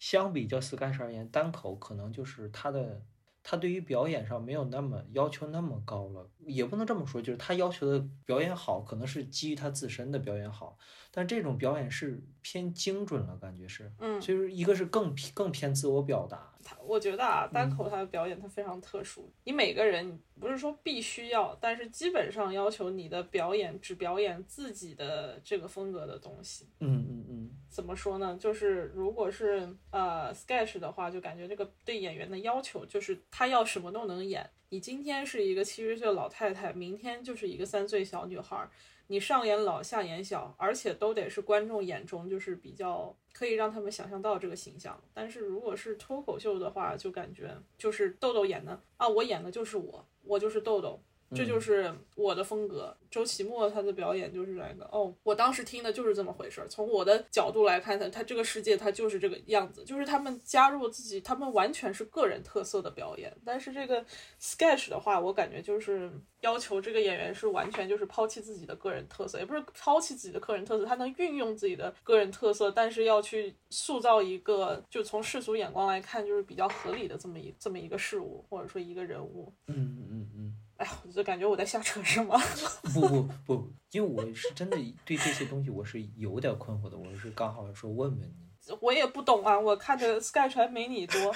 [0.00, 3.06] 相比较 Sketch 而言，单口可能就是它的，
[3.44, 10.76] 它对于表演上没有那么要求那么高了，也不能这么说，就是他要求的表演好，可能是基于他自身的表演好，
[11.10, 26.66] 但这种表演是偏精准了，感觉是，嗯，就是一个是更偏更偏自我表达，他我觉得啊，单口他的表演他非常特殊，你每个人不是说必须要，但是基本上要求你的表演只表演自己的这个风格的东西。
[26.80, 28.36] 嗯嗯嗯，怎么说呢？
[28.40, 34.48] 就是如果是呃 sketch 的话，就感觉这个对演员的要求就是他要什么都能演。
[34.72, 38.70] 你今天是一个七十岁老太太，明天就是一个三岁小女孩，
[39.08, 45.02] 你上眼老下眼小，而且都得是观众眼中就是比较可以让他们想象到这个形象。
[45.12, 51.02] 但是如果是脱口秀的话，就感觉就是豆豆演的啊，我演的就是我，我就是豆豆。
[51.34, 52.96] 这就是我的风格。
[53.10, 56.68] 周奇墨他的表演就是那个，哦，我当时听的就是这么回事儿。
[56.68, 63.36] 从我的角度来看，他他这个世界他就是这个样子，就是他们加入自己，他们完全是个人特色的表演。
[63.44, 64.04] 但是这个
[64.40, 66.10] sketch 的话，我感觉就是
[66.40, 79.52] 要求这个演员是完全就是抛弃自己的个人特色，也不是抛弃自己的个人特色，他能运用自己的个人特色，但是要去塑造一个就从世俗眼光来看就是比较合理的这么一这么一个事物，或者说一个人物。
[79.66, 80.56] 嗯嗯嗯嗯。
[80.80, 82.40] 哎呀，我就感觉我在瞎扯是吗。
[82.94, 88.34] 不不不，因为我是真的对这些东西我是有点困惑的，我是刚好说问问你。
[88.80, 91.34] 我也不懂啊，我看的 sketch 还没你多。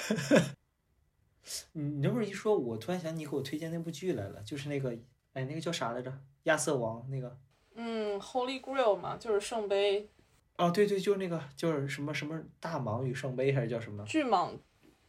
[1.73, 4.89] 你你这么一说，我突然想你给我推荐那部剧来了，就是那个
[5.33, 6.11] 哎那个叫啥来着？
[6.45, 7.37] 亚瑟王那个。
[7.75, 10.09] 嗯，Holy Grail 嘛，就是圣杯。
[10.57, 14.03] 哦，对对，就是那个，就是什么什么大蟒与圣杯还是叫什么？
[14.05, 14.49] 巨蟒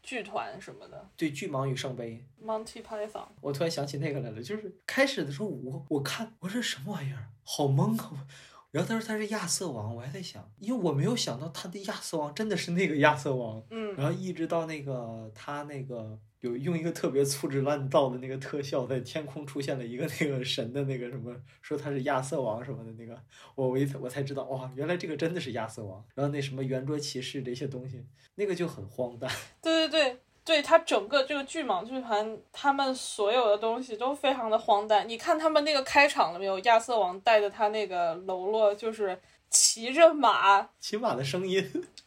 [0.07, 1.11] 剧团什么的。
[1.17, 2.25] 对，巨蟒与圣杯。
[2.41, 3.27] Monty Python。
[3.41, 8.25] 我突然想起那个来了，就是开始的时候我我看我说什么玩意儿，好懵啊！
[8.71, 13.61] 然后他说他是亚瑟王，我还在想，因为我没有想到他的亚瑟王真的是那个亚瑟王。
[13.71, 13.97] 嗯。
[13.97, 23.19] 然后一直到那个他那个有用一个特别粗制滥造的那个特效，在天空出现了一个那个神的那个什么，说他是亚瑟王什么的那个，
[23.55, 26.05] 我我一我才知道哇，原来这个真的是亚瑟王。
[26.15, 29.31] 然后那什么圆桌骑士这些东西，那个就很荒诞。
[29.63, 35.09] 对 对对，对他整个这个巨蟒剧团，他们所有的东西都非常的荒诞。
[35.09, 36.59] 你看他们那个开场了没有？
[36.61, 39.19] 亚瑟王带着他那个喽啰，就是
[39.51, 41.65] 骑着马，骑马的声音。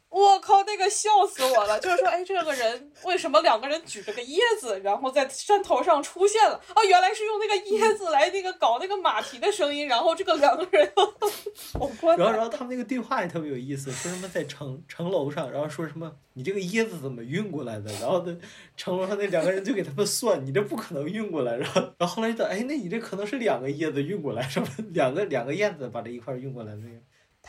[0.09, 1.79] 我靠，那个笑死我了！
[1.79, 6.59] 就是说，哎，这个人为什么两个人举着个椰子，然后在山头上出现了？
[6.75, 9.87] 哦，原来是用那个椰子来那个搞那个马蹄的声音。
[9.87, 10.91] 然后这个两个人，
[12.17, 17.91] 然后然后他们那个对话也特别有意思，说什么在城城楼上，然后说什么你这个椰子怎么运过来的？
[17.93, 18.35] 然后那
[18.75, 21.55] 城楼上那两个人就给他们算，你这不可能运过来。
[21.55, 26.95] 然后然后后来就哎，那你这可能是两个椰子运过来，什么两个两个燕子把这一块运过来那个。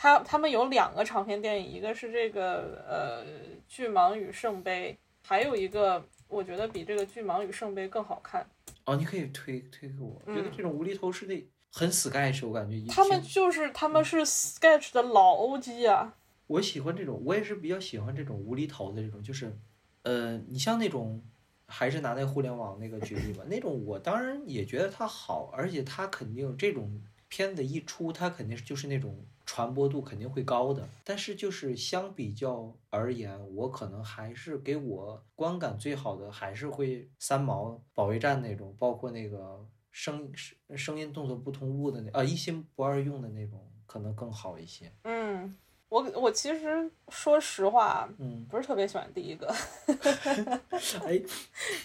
[0.01, 3.23] 他他们有两个长篇电影，一个是这个呃
[3.67, 4.97] 《巨蟒与圣杯》，
[5.29, 8.43] 还有一个我觉得比这个《巨蟒与圣杯》更好看。
[8.85, 10.19] 哦，你可以推推给我。
[10.25, 12.83] 觉得这种无厘头是那很 sketch，我感觉。
[12.91, 16.11] 他们就是他们是 sketch 的老 OG 啊。
[16.47, 19.55] 我喜欢这种，我也是比较喜欢这种无厘头的这种，就是
[20.01, 21.23] 呃，你像那种
[21.67, 29.15] 还是拿那互联网那个举例吧，那种我当然也觉得它好，而且它肯定这种片子一出，它肯定是就是那种。
[29.51, 44.89] 传播度肯定会高的，但是就是相比较而言，我可能还是给我观感最好的，还是会三毛保卫战那种，包括那个声声声音动作不同步的那啊一心不二用的那种，可能更好一些。
[45.03, 45.53] 嗯。
[45.89, 49.53] 我我其实说实话，嗯，不是特别喜欢第一个，
[51.05, 51.21] 哎，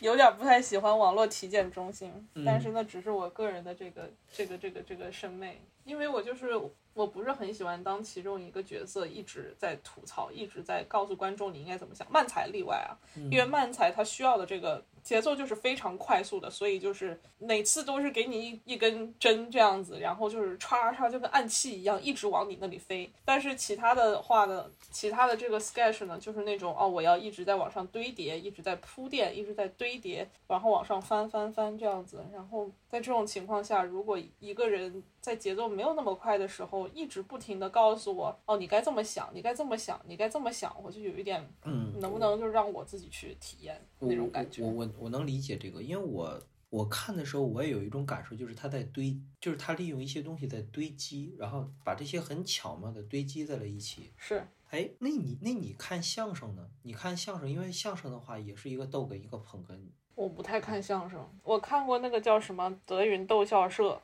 [0.01, 2.09] 有点不太喜欢网络体检中心，
[2.45, 6.53] 但是那只是我个人的这个这个这个这个审美，因为我就是
[6.97, 12.99] 我不是很喜欢当其中一个角色一直在吐槽，一直在告诉观众你应该怎么想，漫才例外啊，
[13.31, 14.83] 因为漫才它需要的这个。
[15.07, 23.09] 节奏就是非常快速的，所以就是每次都是给你一一根针这样子，然后就是歘歘就跟暗器一样，一直往你那里飞。
[23.25, 32.27] 但是其他的话呢，其他的这个 sketch 呢，就是那种哦，我要一直在往上堆叠，一直在铺垫，一直在堆叠，然后往上翻翻翻这样子。
[32.33, 44.63] 然后在这种情况下，如果一个人在节奏没有那么快的时候，一直不停的告诉我哦，你该这么想，你该这么想，你该这么想，我就有一点，嗯，能不能就让我自己去体验那种感觉？
[44.63, 45.07] 我我。
[45.07, 54.13] 我能理解这个，因为我我看的时候，我也有一种感受，就是他在堆，就是他利用一些东西在堆积，然后把这些很巧妙的堆积在了一起。
[54.17, 56.69] 是，哎，那你那你看相声呢？
[56.83, 59.79] 你看相声，因为相声的话也是一个逗哏，一个捧哏。
[60.17, 64.01] 我不太看相声，我看过那个叫什么德云逗笑社，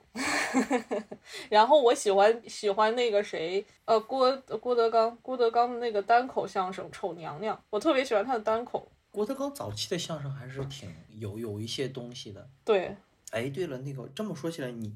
[1.48, 8.86] 然后我喜欢喜欢那个谁，呃，郭郭德纲，郭德纲的那个单口相声《丑娘娘》，我特别喜欢他的单口。
[9.10, 12.46] 郭德纲早期的相声还是挺有有一些东西的。
[12.62, 12.94] 对，
[13.30, 14.94] 哎，对了，那个这么说起来，你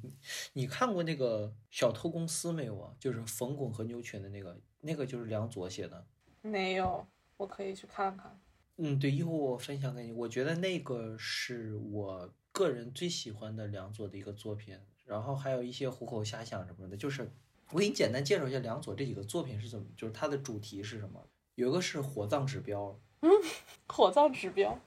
[0.52, 2.92] 你看过那个《小偷公司》没有啊？
[3.00, 6.04] 就是冯巩和牛群的那个，那个就是梁左写的。
[6.42, 7.06] 没有，
[7.38, 8.38] 我可以去看看。
[8.76, 10.12] 嗯，对，一会儿我分享给你。
[10.12, 14.78] 我觉得那个是我个人最喜欢的梁左的一个作品。
[15.06, 17.30] 然后还有一些虎口遐想什么的，就是
[17.70, 21.24] 我给你简单介绍一下梁左这几个作品是怎么，就是它的主题是什么？
[21.54, 23.00] 有一个是火葬指标。
[23.20, 23.30] 嗯，
[23.86, 24.78] 火葬指标，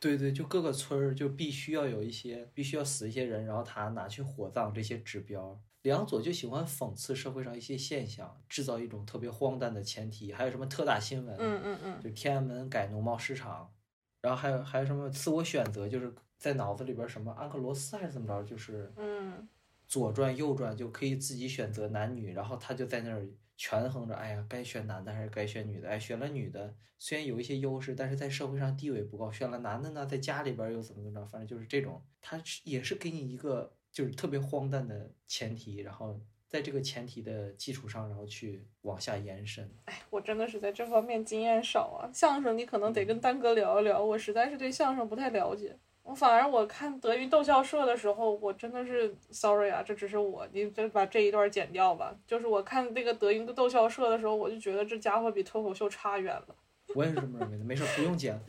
[0.00, 5.58] 对对，就各个村儿就必须要有一些，必须要死一些人，然后他拿去火葬这些指标。
[5.82, 10.32] 梁左就喜欢讽刺社会上一些现象，制造一种特别荒诞的前提。
[10.32, 11.36] 还有什么特大新闻？
[11.38, 13.72] 嗯嗯嗯，就天安门改农贸市场，
[14.20, 19.48] 然后还有还有什么自我选择，就是在脑子里边什么安克罗斯还是怎么着，就是嗯，
[19.86, 23.26] 左转右转就可以自己选择男女，然后他就在那儿。
[23.60, 25.88] 权衡着，哎呀，该选男的还是该选女的？
[25.88, 31.26] 哎，选了女的，虽然有一些优势，但是在社会上地位不高；选了男的呢，在家里边又怎么怎么着？
[31.26, 39.70] 反正就是这种，他也是给你一个就是特别荒诞的前提，然后在这个前提的基础上，然后去往下延伸。
[39.84, 42.10] 哎，我真的是在这方面经验少啊。
[42.12, 45.76] 相声你可能得跟丹哥聊一聊，我实在是对相声不太了解。
[46.02, 52.16] 我反而我看德云逗笑社的时候，我真的是 sorry 啊，这只是我，你就把这一段剪掉吧。
[52.26, 56.56] 就是我看那个德云逗笑社的时候，我就觉得这家伙比脱口秀差远了。
[56.94, 58.40] 我也是这么认为的，没事，不用剪。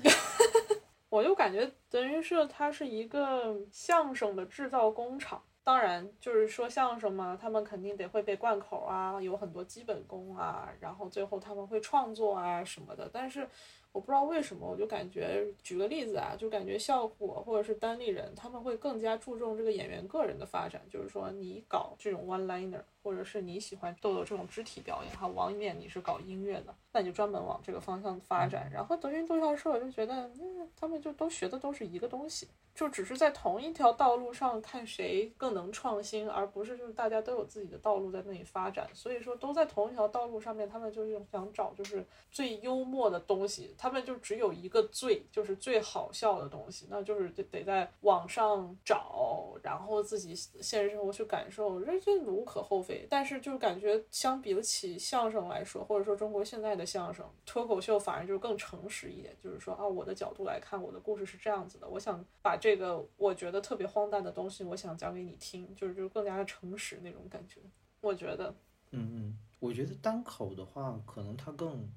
[1.10, 5.44] 我就感觉德云社它是一个相声的制造工厂。
[5.64, 13.10] 当然，就是说相声嘛，他们肯定得会被贯口啊，有很多基本功啊，然后最后他们会创作啊什么的。
[13.12, 13.48] 但是。
[13.92, 28.70] 我不知道为什么，我就感觉，举个例子啊，就感觉效果或者是单立人，他们会更加注重这个演员个人的发展，就是说你搞这种 one liner，或者是你喜欢豆豆这种肢体表演，哈，王一念你是搞音乐的，那你就专门往这个方向发展。
[28.72, 38.88] 然后德云逗笑社，我就觉得，嗯，他们就都学的都是一个东西，就只是在同一条道路上看谁更能创新，而不是就是大家都有自己的道路在那里发展。
[38.94, 43.76] 所以说都在同一条道路上面，他们就是想找就是最幽默的东西。
[43.82, 53.08] 他们就只有一个最，就是最好笑的东西，那就是得得在网上找，然后自己现实生活去感受，这这无可厚非。
[53.10, 67.62] 但是就是感觉相比得起相声来说，或者说中国现在的相声脱口秀，反而就是更诚实一点，就是说啊，我的角度来看，我的故事是这样子的，我想把这个我觉得特别荒诞的东西，我想讲给你听，就是就更加的诚实那种感觉。
[68.02, 68.54] 我觉得，
[68.92, 71.90] 嗯嗯，我觉得单口的话，可能它更，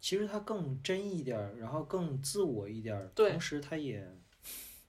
[0.00, 4.04] 其实它更真一点儿，然后更自我一点儿，同时它也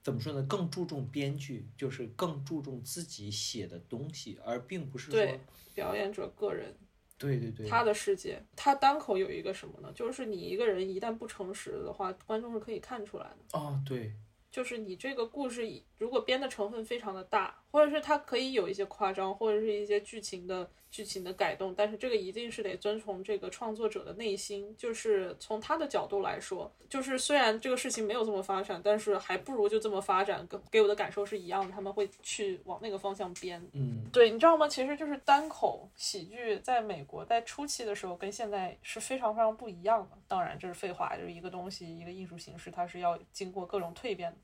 [0.02, 0.42] 怎么说呢？
[0.48, 5.40] 更注重编剧，就是更注重自己写的东西，而并不是说，对
[5.74, 6.74] 表演者个人。
[7.18, 9.92] 对对对，他的世界，他单口有一个什么呢？
[9.94, 13.58] 就是你一个人一旦不诚实的话，观众是可以看出来的。
[13.58, 14.12] 哦对，
[14.50, 15.64] 就是你这个故事
[16.02, 33.64] 如果编的成分非常的大，或者是它可以有一些夸张，或者是一些剧情的剧情的改动，但是这个一定是得遵从这个创作者的内心，就是从他的角度来说，就是虽然这个事情没有这么发展，但是还不如就这么发展，跟给我的感受是一样的，他们会去往那个方向编。
[33.72, 34.66] 嗯对，你知道吗？
[34.68, 40.18] 其实就是单口喜剧在美国在初期的时候跟现在是非常非常不一样的。
[40.26, 44.36] 当然这是废话，就是一个东西，一个艺术形式，它是要经过各种蜕变的。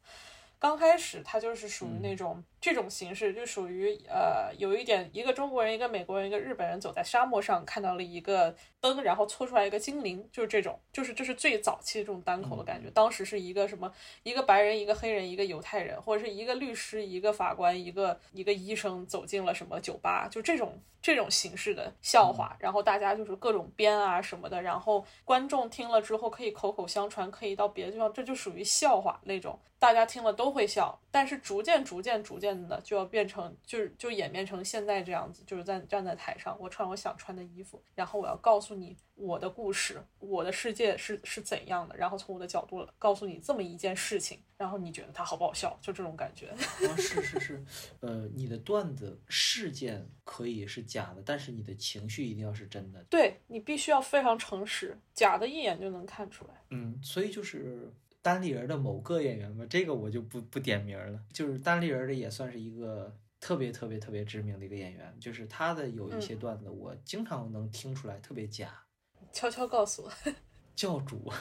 [0.58, 12.90] 刚开始他就是属于那种、这种形式，就属于呃有一点一个中国人、一个美国人、一个日本人走在沙漠上看到了一个灯，然后搓出来一个精灵，就是这种，就是这是最早期的这种单口的感觉。
[12.90, 13.92] 当时是一个什么
[14.24, 30.98] 一个白人、一个黑人、一个犹太人，或者是一个律师、一个法官、一个一个医生走进了什么酒吧，就这种这种形式的笑话，然后大家就是各种编啊什么的，然后观众听了之后可以口口相传，可以到别的地方，这就属于笑话那种，大家听了都会笑。
[31.18, 46.50] 但是逐渐逐渐逐渐的就要变成，就是就演变成现在这样子，就是在站在台上，我穿我想穿的衣服，然后我要告诉你我的故事，我的世界是是怎样的，然后从我的角度告诉你这么一件事情，然后你觉得它好不好笑，就这种感觉。
[46.50, 46.56] 啊
[46.96, 47.64] 是是是，
[47.98, 53.04] 呃，你的段子事件可以是假的，但是你的情绪一定要是真的。
[53.10, 56.54] 对你必须要非常诚实，假的一眼就能看出来。
[56.70, 57.92] 嗯，所以就是
[58.28, 61.18] 单立人的某个演员吧，这个我就不不点名了。
[61.32, 68.84] 就是单立人的也算是一个特别特别特别知名的一个演员，就是他的有一些段子，我经常能听出来特别假。
[69.32, 70.12] 悄悄告诉我，
[70.76, 71.32] 教主，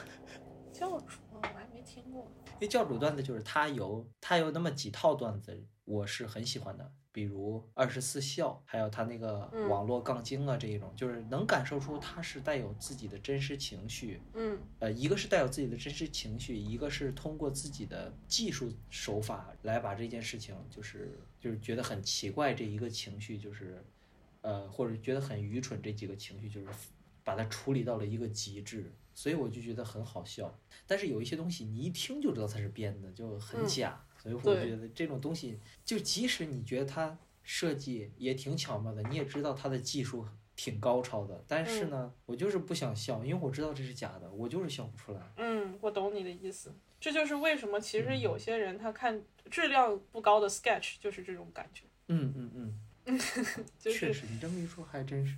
[0.71, 2.31] 教主我还没听过。
[2.53, 9.67] 因为教主段子就是他有他有那么几套段子，我是很喜欢的，比如二十四孝，还有他那个嗯。
[9.67, 14.59] 网络杠精啊这一种，就是能感受出他是带有自己的真实情绪，嗯。
[14.77, 23.83] 呃，一个是带有自己的真实情绪，一个是通过自己的技术手法来把这件事情，就是就是觉得很奇怪这一个情绪，就是
[24.41, 26.67] 呃，或者觉得很愚蠢这几个情绪，就是
[27.23, 30.55] 把它处理到了一个极致，所以我就觉得很好笑。
[30.85, 33.67] 但是有一些东西你一听就知道它是编的，就很嗯。
[33.67, 45.21] 假，所以我对觉得这种东西，就即使你觉得它设计也挺巧妙的，你也知道它的技术挺高超的，但是呢，我就是不想笑，因为我知道这是假的，我就是笑不出来。
[45.37, 46.73] 嗯，我懂你的意思。
[46.99, 53.19] 这就是为什么其实有些人他看质量不高的 sketch 就是这种感觉，嗯嗯嗯，
[53.77, 55.35] 就是确实，你这么一说还真是。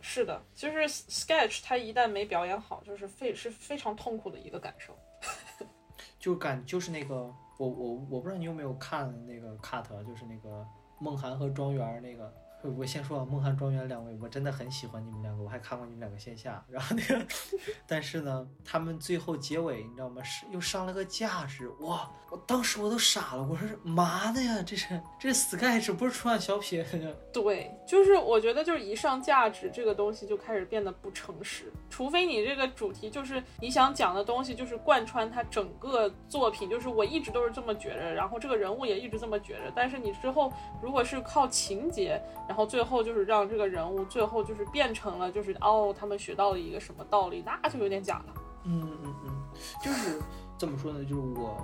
[0.00, 4.98] 是的，就是 sketch 它一旦没表演好，就是非是非常痛苦的一个感受。
[6.18, 7.32] 就感就是那个，
[7.62, 10.66] 我我我不知道你有没有看那个 cut，就是那个
[10.98, 12.32] 梦涵和庄园那个。
[12.76, 16.64] 我先说啊，梦涵、庄园两位，我真的很喜欢你们两个，我还看过你们两个线下。
[16.68, 17.26] 然后那个，
[17.86, 20.22] 但是呢，他们最后结尾你知道吗？
[20.22, 22.10] 是又上了个价值，哇！
[22.30, 24.62] 我当时我都傻了，我说嘛的呀？
[24.64, 26.82] 这是这是 sketch 不是春晚小品？
[27.30, 40.50] 对，就是我觉得就是一上价值这个东西就开始变得不诚实，除非你这个主题就是你想讲的东西就是贯穿他整个作品，就是我一直都是这么觉着，然后这个人物也一直这么觉着，但是你之后
[40.80, 42.18] 如果是靠情节，
[42.52, 48.34] 然后最后就是让这个人物最后就是变成了就是哦他们学到了一个什么道理，那就有点假了。
[48.64, 49.30] 嗯嗯嗯，
[49.82, 50.20] 就是
[50.58, 51.02] 怎么说呢？
[51.02, 51.56] 就是我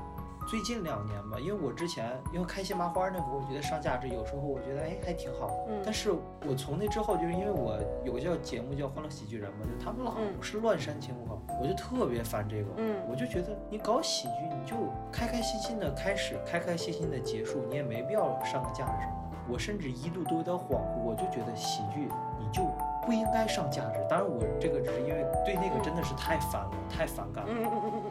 [0.49, 12.68] 最近两年吧，因为我之前因为开心麻花那会儿，我觉得上价值有时候我觉得哎还挺好，嗯但是我从那之后，就是因为我有个叫节目叫《欢乐喜剧人》嘛，就他们老嗯是乱煽情况，我就特别烦这个。
[12.78, 14.74] 嗯我就觉得你搞喜剧，你就
[15.12, 19.27] 开开心心的开始，开开心心的结束，你也没必要上个价值什么的。
[19.49, 22.62] 我甚至一度都有点恍惚，我就觉得喜剧你就
[23.05, 24.05] 不应该上价值。
[24.09, 27.51] 当然，我这个只是因为对那个真的是太烦了，太反感了。
[27.51, 28.03] 嗯嗯嗯嗯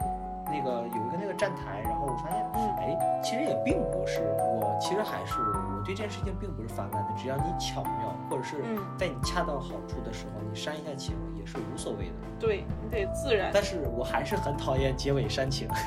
[0.50, 12.14] 那个有一个那个站台，然后我发现，嗯哎，其实也并不是，我其实还是我对这件事情并不是反感的，只要你巧妙，或者是嗯，在你恰到好处的时候，你煽一下情也是无所谓的。
[12.40, 13.50] 对你得自然。
[13.52, 15.68] 但是我还是很讨厌结尾煽情。